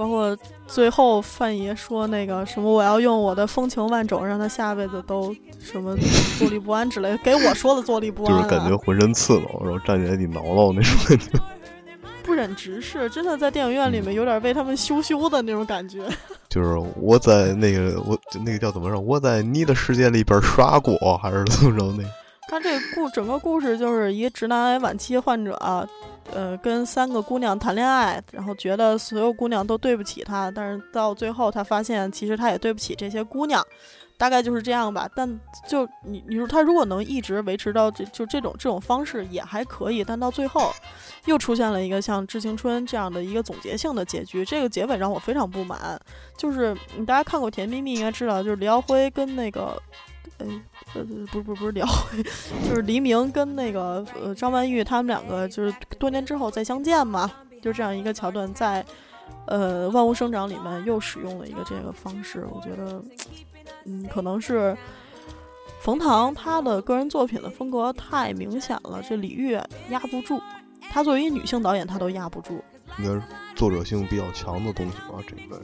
[0.00, 0.34] 包括
[0.66, 5.94] 最后范爷说那个什么，我要用我的风情万种让他下辈子都什么
[6.38, 11.26] 坐立不安之类的，给我说的坐立不安、啊，就是感觉浑身刺挠，然后站起来得挠挠那种感觉。
[12.24, 16.02] 不忍直视，真的在电影院里面有点为他们羞羞的那种感觉。
[16.48, 18.98] 就是我在那个我那个叫怎么着？
[18.98, 22.02] 我在你的世界里边刷过，还是怎么着那？
[22.48, 25.86] 他这个故整个故事就是一个直男癌晚期患者、啊，
[26.32, 33.64] 呃，跟三个姑娘谈恋爱，然后觉得所有姑娘都对不起他，但是到最后他发现其实他也对不起这些姑娘，
[34.16, 35.08] 大概就是这样吧。
[35.14, 40.72] 但就你你说他如果能一直维持到这就这种这种方式也还可以，但到最后
[41.26, 46.00] 又出现了一个像《致青春》这样的一个总结性的结局，这个结尾让我非常不满。
[46.36, 46.74] 就是
[47.06, 49.80] 大家看过《甜蜜蜜》应该知道，就是李耀辉跟那个。
[50.38, 50.46] 呃
[50.94, 51.86] 呃，不是不是不是聊，
[52.68, 57.30] 就是黎明跟那个呃张曼玉他们两个就是多年之后再相见嘛，
[57.62, 58.84] 就这样一个桥段在
[59.46, 63.02] 呃《万物生长》里面又使用了一个这个方式，我觉得
[63.84, 64.76] 嗯可能是
[65.80, 69.52] 冯唐他的个人作品的风格太明显了，这李玉
[69.90, 70.40] 压不住，
[70.90, 72.62] 他作为一女性导演他都压不住。
[72.98, 73.22] 应该是
[73.54, 75.62] 作者性比较强的东西吧，这个。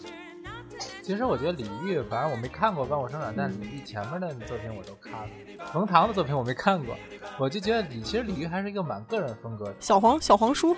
[1.02, 5.28] 其实我觉得李玉，反正我没看过《万物生长》，但李玉前面的作品我都看了。
[5.72, 6.96] 冯唐的作品我没看过，
[7.38, 9.74] 我就觉得李其实李玉还是一个蛮个人风格的。
[9.80, 10.74] 小黄小黄书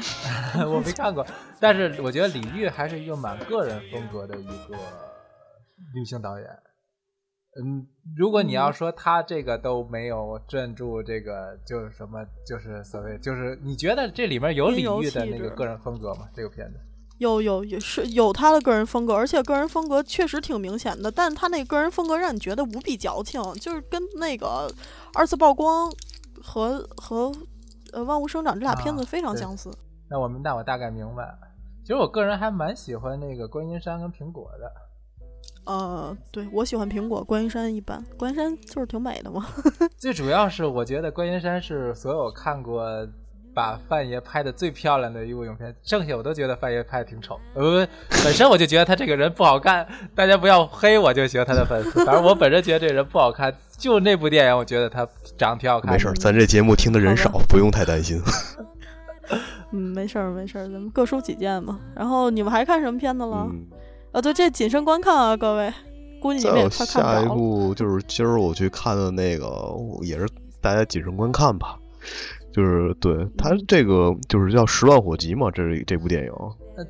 [0.57, 1.27] 我没看过，
[1.59, 4.77] 但是我觉得李玉还是一个蛮个人风格的一个
[5.95, 6.47] 女性导演。
[7.61, 16.29] 嗯，如果你要说他这个都没有镇住这个，就是什么，就是所谓，就是你觉得这里面有李玉的那个个人风格吗？
[16.33, 16.79] 这个片子？
[17.19, 24.73] 有有有是有他的个人风格，而且个人风格确实挺明显的，但他那个人风格让你觉得无比矫情，就是跟那个
[25.15, 25.93] 二次曝光
[26.41, 27.33] 和和
[27.93, 29.69] 呃万物生长这俩片子非常相似。
[29.69, 29.77] 啊、
[30.09, 31.39] 那我们那我大概明白了。
[31.83, 34.73] 其实我个人还蛮喜欢那个观音山跟苹果的。
[35.65, 39.47] 呃，对我喜欢苹果，观音山一般，观音山就是挺美的嘛。
[39.99, 42.85] 最主要是我觉得观音山是所有看过。
[43.59, 47.41] 把范爷拍的最漂亮的一部影片，剩下我都觉得范爷拍的挺丑。
[47.55, 47.85] 呃，
[48.23, 49.85] 本身我就觉得他这个人不好看，
[50.15, 51.45] 大家不要黑我就行。
[51.45, 55.05] 他的粉丝，反正我本身觉得这人不好看，就那部电影，我觉得他
[55.37, 55.91] 长得挺好看。
[55.91, 58.23] 没事，咱这节目听的人少，不用太担心。
[59.73, 61.81] 嗯，没事儿没事儿，咱们各抒己见嘛。
[61.97, 63.45] 然后你们还看什么片子了？
[63.51, 63.67] 嗯、
[64.13, 65.75] 啊，对，这谨慎观看啊，各位。
[66.23, 69.47] 估计你们也快看不下一部就是今儿我去看的那个，
[70.03, 70.29] 也是
[70.61, 71.77] 大家谨慎观看吧。
[72.59, 76.33] 就是对他这个就是叫《十万火急》嘛，这是这部电影。
[76.77, 76.85] 呃，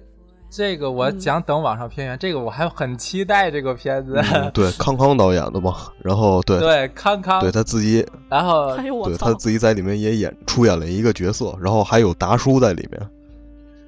[0.48, 4.14] 这个我想等网上片源，这个我还很期待这个片子。
[4.32, 13.10] 嗯、对， 康康导演的嘛，然后对对康康，对他自己，然后对他自己在里面也演出演了一个角色，然后还有达叔在里面。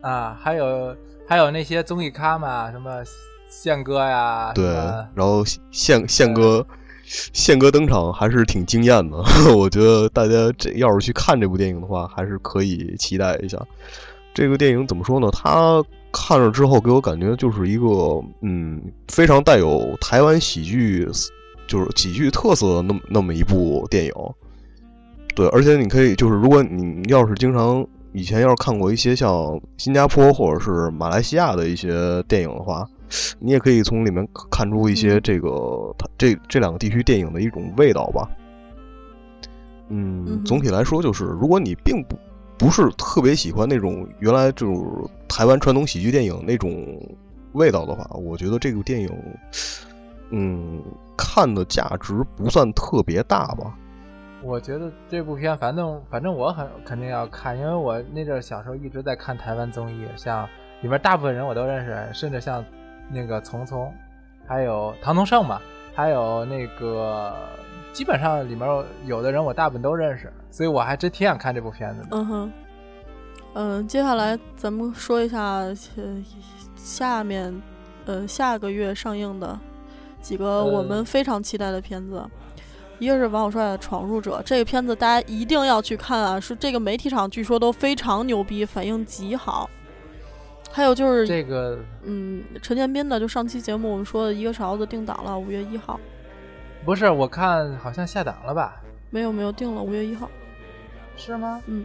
[0.02, 0.94] 啊，还有
[1.26, 2.90] 还有那些综艺咖嘛，什么
[3.48, 4.66] 宪哥呀，对，
[5.14, 6.66] 然后宪宪哥。
[7.32, 9.18] 宪哥登场还是挺惊艳的，
[9.56, 13.60] 我觉得大家这要是去看这部电影的话，还是可以期待一下。
[14.32, 15.28] 这个电影怎么说呢？
[15.32, 15.82] 它
[16.12, 21.04] 看了之后给我感觉就是一个嗯，非常带有台湾喜剧，
[21.66, 24.12] 就是喜剧特色的那么那么一部电影。
[25.34, 32.86] 对，而且你可以就是如果你要是经常以前要是看过一些像新加坡或者是马来西亚的一些电影的话，
[33.38, 38.28] 你也可以从里面看出一些这个它这这两个地区电影的一种味道吧。
[39.88, 42.16] 嗯，总体来说就是，如果你并不
[42.56, 44.80] 不是特别喜欢那种原来就是
[45.28, 46.70] 台湾传统喜剧电影那种
[47.52, 49.10] 味道的话，我觉得这部电影，
[50.30, 50.80] 嗯，
[51.16, 53.76] 看的价值不算特别大吧。
[54.42, 60.48] 我觉得这部片，反正反正我很肯定要看，因为我那阵儿小时候一直在看台湾综艺，像
[60.82, 62.64] 里面大部分人我都认识，甚至像
[63.12, 63.92] 那个丛丛，
[64.46, 65.60] 还有唐宗盛嘛，
[65.94, 67.34] 还有那个
[67.92, 68.68] 基本上里面
[69.06, 72.08] 有的人我大部分都认识，所以我还真挺想看这部片子的。
[72.12, 72.52] 嗯哼，
[73.54, 75.42] 嗯、接下来咱们说一下
[75.96, 76.24] 呃
[76.76, 77.62] 下面
[78.06, 79.58] 呃下个月上映的
[80.20, 82.24] 几个我们呃非常期待的片子。
[83.00, 86.38] 一个是王小帅的《闯入者》，这个片子大家一定要去看啊！
[86.38, 89.70] 是这个媒体场据说都非常牛逼，反应极好。
[90.72, 95.98] 还有就是，这个嗯，陈建斌的，就上期节目我们说的一个勺子定档了，五月一号。
[96.84, 98.80] 不是我看好像下档了吧？
[99.10, 100.30] 没有没有定了，五月一号。
[101.16, 101.60] 是吗？
[101.66, 101.84] 嗯，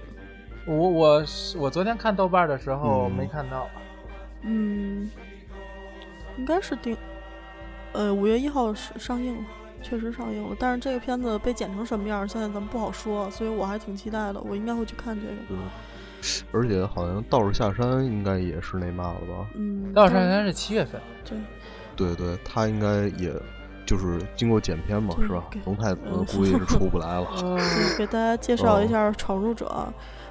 [0.68, 3.68] 我我是我昨天看豆瓣的时候嗯没看到。
[4.44, 5.10] 嗯，
[6.38, 6.96] 应该是定，
[7.94, 9.44] 呃，五月一号是上映了，
[9.82, 10.56] 确实上映了。
[10.60, 14.40] 但是这个片子被剪成什么样，现在咱们不好说，所以我还挺期待的。
[14.40, 15.34] 我应该会去看这个。
[15.50, 15.58] 嗯，
[16.52, 19.48] 而且好像道士下山应该也是那嘛了吧？
[19.56, 21.00] 嗯，道士下山是七月份。
[21.26, 21.38] 对，
[21.96, 23.34] 对对，他应该也
[23.86, 25.44] 就是经过剪片嘛，是吧？
[25.66, 27.28] 龙太子嗯估计是出不来了。
[27.44, 27.60] 嗯
[27.98, 29.66] 给大家介绍一哦下《闯入者》。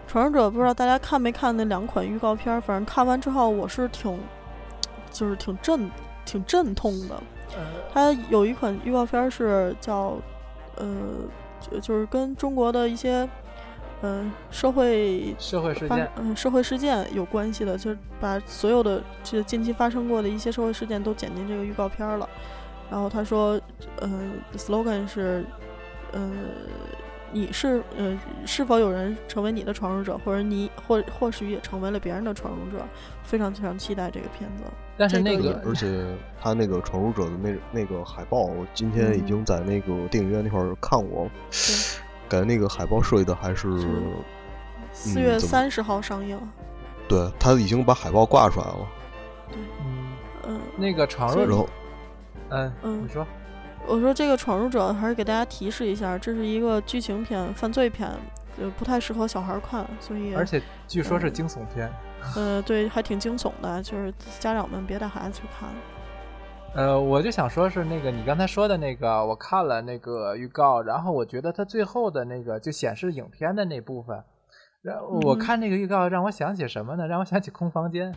[0.12, 4.18] 《闯入者》不知道大家看没看那两款预告片儿，反正看完之后我是挺，
[5.10, 5.90] 就是挺震、
[6.24, 7.22] 挺震痛的。
[7.92, 10.18] 它有一款预告片儿是叫，
[10.76, 10.86] 呃，
[11.60, 13.28] 就就是跟中国的一些，
[14.04, 22.28] 呃，社会社会事件，嗯、社会事件有关系的，就是把所有的这近期发生过的一些社会事件都剪进这个预告片了。
[22.90, 23.58] 然后他说，
[24.00, 24.10] 呃
[24.58, 25.42] ，slogan 是，
[26.12, 26.30] 呃，
[27.32, 32.84] 你是呃是否有人成为你的闯入者，或者你或或许也成为了别人的闯入者？
[33.22, 34.64] 非常非常期待这个片子。
[34.98, 36.04] 但是那个而且
[36.38, 41.26] 他那个闯入者的那那个海报，我今天已嗯经在那个电影院那块儿看过，
[42.34, 43.88] 感觉那个海报设计的还是，是
[44.92, 46.38] 四月三十号上映。
[47.06, 48.88] 对他已经把海报挂出来了，
[49.52, 50.16] 嗯，
[50.48, 51.66] 嗯那个闯入者，
[52.48, 53.26] 嗯嗯你说，
[53.86, 58.10] 我说这个闯入者还是给大家提示一下，这是一个剧情片、犯罪片，
[58.58, 61.92] 呃，不太适合小孩儿看，所以而且据说是惊悚片。
[62.34, 65.68] 呃，对，还挺惊悚的，就是家长们别带孩子去看。
[66.74, 74.20] 呃，我就想说是那个你刚才说的那个，我看了那个预告，然后我觉得它最后的那个就显示影片的那部分，
[74.82, 77.06] 然后我嗯看那个预告让我想起什么呢？
[77.06, 78.12] 让我想起空房间。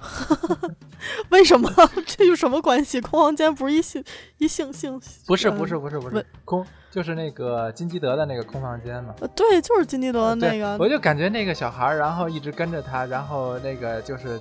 [1.30, 1.70] 为什么？
[2.04, 3.00] 这有什么关系？
[3.00, 4.02] 空房间不是一性
[4.38, 5.00] 一性性？
[5.26, 9.14] 不是嗯不是不是不是空，就是那个金基德的那个空房间嘛。
[9.20, 10.76] 呃对，就是金基德的那个。
[10.78, 14.40] 我就感觉那个小孩儿，然后一直跟着他，然后那个就是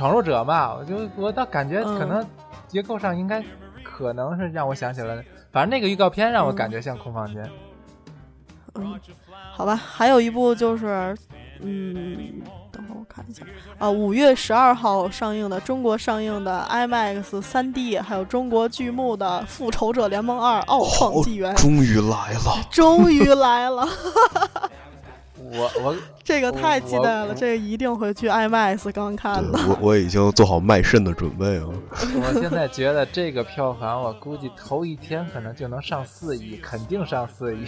[0.00, 2.26] 闯入者嘛，我就我倒感觉可嗯能
[2.66, 3.44] 结构上应该
[3.84, 5.22] 可能是让我想起了，
[5.52, 7.46] 反正那个预告片让我嗯感觉像空房间。
[8.76, 8.98] 嗯，
[9.54, 11.14] 好吧，还有一部就是，
[11.60, 12.40] 嗯，
[12.72, 13.44] 等会儿我看一下。
[13.78, 23.86] 啊，五月十二号上映的中国上映的 IMAX 三 D，还有中国剧目的《复仇者联盟二：奥创纪元》终于来了，终于来了，
[25.52, 29.58] 我我 这个太期待了，这个一定会去 IMAX 刚看的。
[29.68, 31.68] 我我已经做好卖肾的准备了。
[31.90, 37.64] 我现在觉得这个票房，我估计头一天可能就能上四亿，肯定上四亿。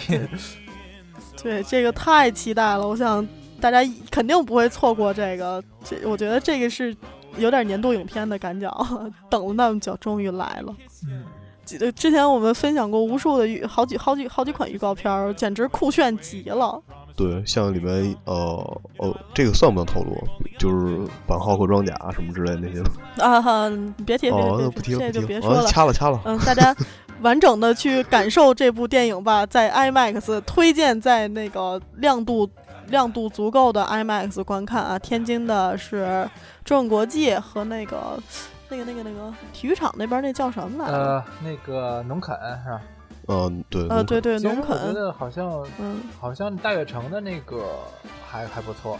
[1.43, 3.27] 对，这个太期待了，我想
[3.61, 3.79] 大家
[4.11, 5.63] 肯定不会错过这个。
[5.85, 6.97] 这我觉得这个是
[7.37, 8.71] 有点年度影片的感觉，
[9.29, 10.75] 等了那么久，终于来了。
[11.09, 11.25] 嗯，
[11.65, 16.81] 记得之前我们分享过无数的预好几好几好几款预告片儿，简直酷炫极了。
[17.17, 18.35] 对，像里面呃
[18.99, 20.17] 哦，这个算不算透露？
[20.59, 22.83] 就是版号和装甲什么之类的那些。
[23.23, 23.71] 啊哈，
[24.07, 25.67] 别提别哦，不提不提了，啊，别说了。
[25.67, 26.21] 掐了掐了。
[26.25, 26.75] 嗯，大家
[27.21, 32.49] 完整的去感受这部电影吧，在 IMAX 推荐在那个亮度
[32.89, 34.99] 亮度足够的 IMAX 观看啊。
[34.99, 36.29] 天津的是
[36.65, 38.19] 中影国际和那个
[38.69, 40.97] 那个那个那个体育场那边那叫什么来着？
[40.99, 42.81] 呃，那个农垦是吧？
[43.29, 47.65] 嗯，对，呃，对对，农我觉垦，得好像嗯好像大悦城的那个
[48.29, 48.99] 还还不错，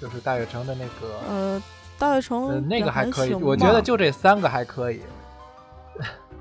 [0.00, 1.62] 就是大悦城的那个呃，
[1.98, 5.00] 大悦城呃那个还可以，行我觉得就这三个还可以，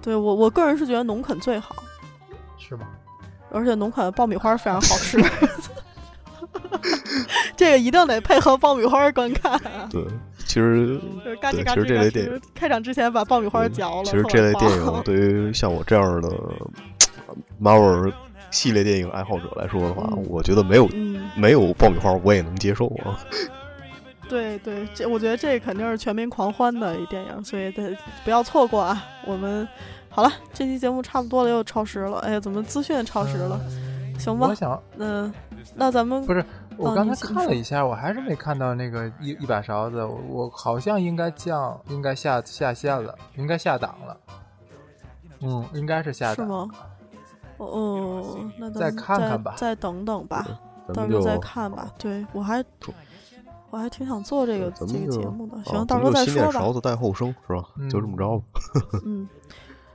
[0.01, 1.75] 对我我个人是觉得农垦最好。
[2.57, 2.87] 是吗？
[3.51, 5.21] 而且农垦的爆米花非常好吃。
[7.55, 9.59] 这个一定得配合爆米花观看。
[9.89, 10.03] 对，
[10.39, 14.03] 其实 就是嘎吱对其实嘎吱嘎吱这类电影，开场之前把爆米花嚼了。
[14.05, 16.29] 其实这类电影对于像我这样的
[17.61, 18.13] Marvel
[18.49, 23.19] 系列电影爱好者来说的话，嗯我觉得没有嗯，没有爆米花我也能接受啊。
[24.27, 29.03] 对对，这我觉得这肯定是全民狂欢的一电影，所以得不要错过啊！
[29.25, 29.67] 我们
[30.09, 32.19] 好了，这期节目差不多了，又超时了。
[32.19, 33.59] 哎呀，怎么资讯超时了？
[34.17, 35.33] 行吧我，想嗯，
[35.75, 36.45] 那咱们不是，
[36.77, 44.17] 我哦刚才看了一下，我还是没看到那个一一把勺子，我我好像应该降，应该下下线了，应该下档了。
[45.41, 46.35] 嗯，应该是下档。
[46.35, 46.69] 是吗？
[47.65, 50.45] 哦哦，那咱再们看看吧再等等吧，
[50.93, 51.91] 到时候再看吧。
[51.97, 52.63] 对我还
[53.69, 56.73] 我还挺想做这个这个节目的，啊行，到时候再说吧勺。
[56.73, 57.63] 子带后生是吧？
[57.77, 58.43] 嗯就这么着吧。
[59.05, 59.29] 嗯，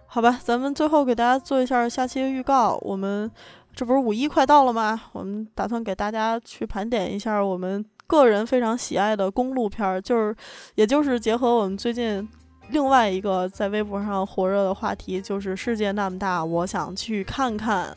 [0.07, 2.79] 好吧，咱们最后给大家做一下下期的预告。
[2.83, 3.31] 我们
[3.75, 4.99] 这不是五一快到了吗？
[5.13, 10.35] 我们打算给大家去盘点一下我们个人非常喜爱的公路片儿，就是
[10.77, 12.27] 也就是结合我们最近
[12.71, 17.97] 另外一个在微博上火热的话题，就是世界那么大，我想去看看。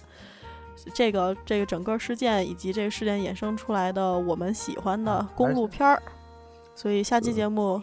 [0.96, 6.02] 这个这个整个事件以及这个事件衍生出来的我们喜欢的公路片儿，
[6.74, 7.80] 所以下期节目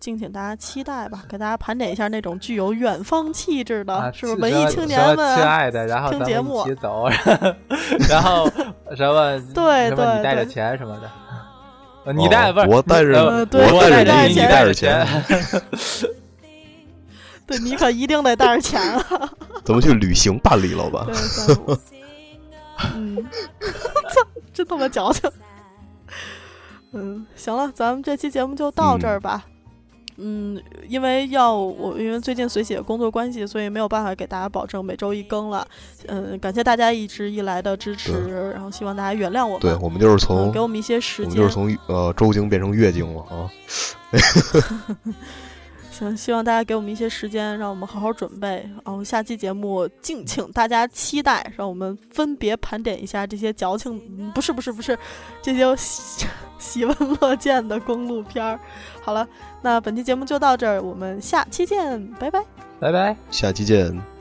[0.00, 5.36] 敬请大家期待吧，给大家盘点一下那种具有远方气质的，啊，是不是文艺青年们啊？
[5.36, 7.08] 亲爱的，然后听节目一起走，
[8.10, 8.50] 然后
[8.96, 11.10] 什么对对什么你带着钱什么的，
[12.06, 15.06] 呃你带不是我带着我我带带着你，你你带带着钱，
[17.52, 19.30] 对你可一定得带着钱啊！
[19.62, 21.06] 咱们去旅行办理了吧
[22.96, 25.30] 嗯，操， 真他妈矫情。
[26.92, 29.44] 嗯，行了，咱们这期节目就到这儿吧。
[30.16, 35.66] 嗯，因为要我因为最近随喜的工作关系，所以没有办法给大家保证每周一更了。
[36.06, 39.60] 嗯，感谢大家一直以来的支持，然后希望大家原谅我们。
[39.60, 41.30] 对，我们就是嗯从给我们一些时间。
[41.30, 43.50] 我们就是从呃周经变成月经了啊。
[46.02, 48.68] 行，希望大家给我们一些时间，让我们好好准备。
[48.84, 54.98] 然后下期节目敬请大家期待，让我们分别盘点一下这些矫情，嗯不是不是不是，
[55.40, 56.26] 这些喜
[56.58, 58.58] 喜闻乐见的公路片儿。
[59.00, 59.26] 好了，
[59.62, 62.44] 那本期节目就到这儿，我们下期见，拜拜。
[62.80, 63.16] 拜拜。
[63.30, 64.11] 下期见。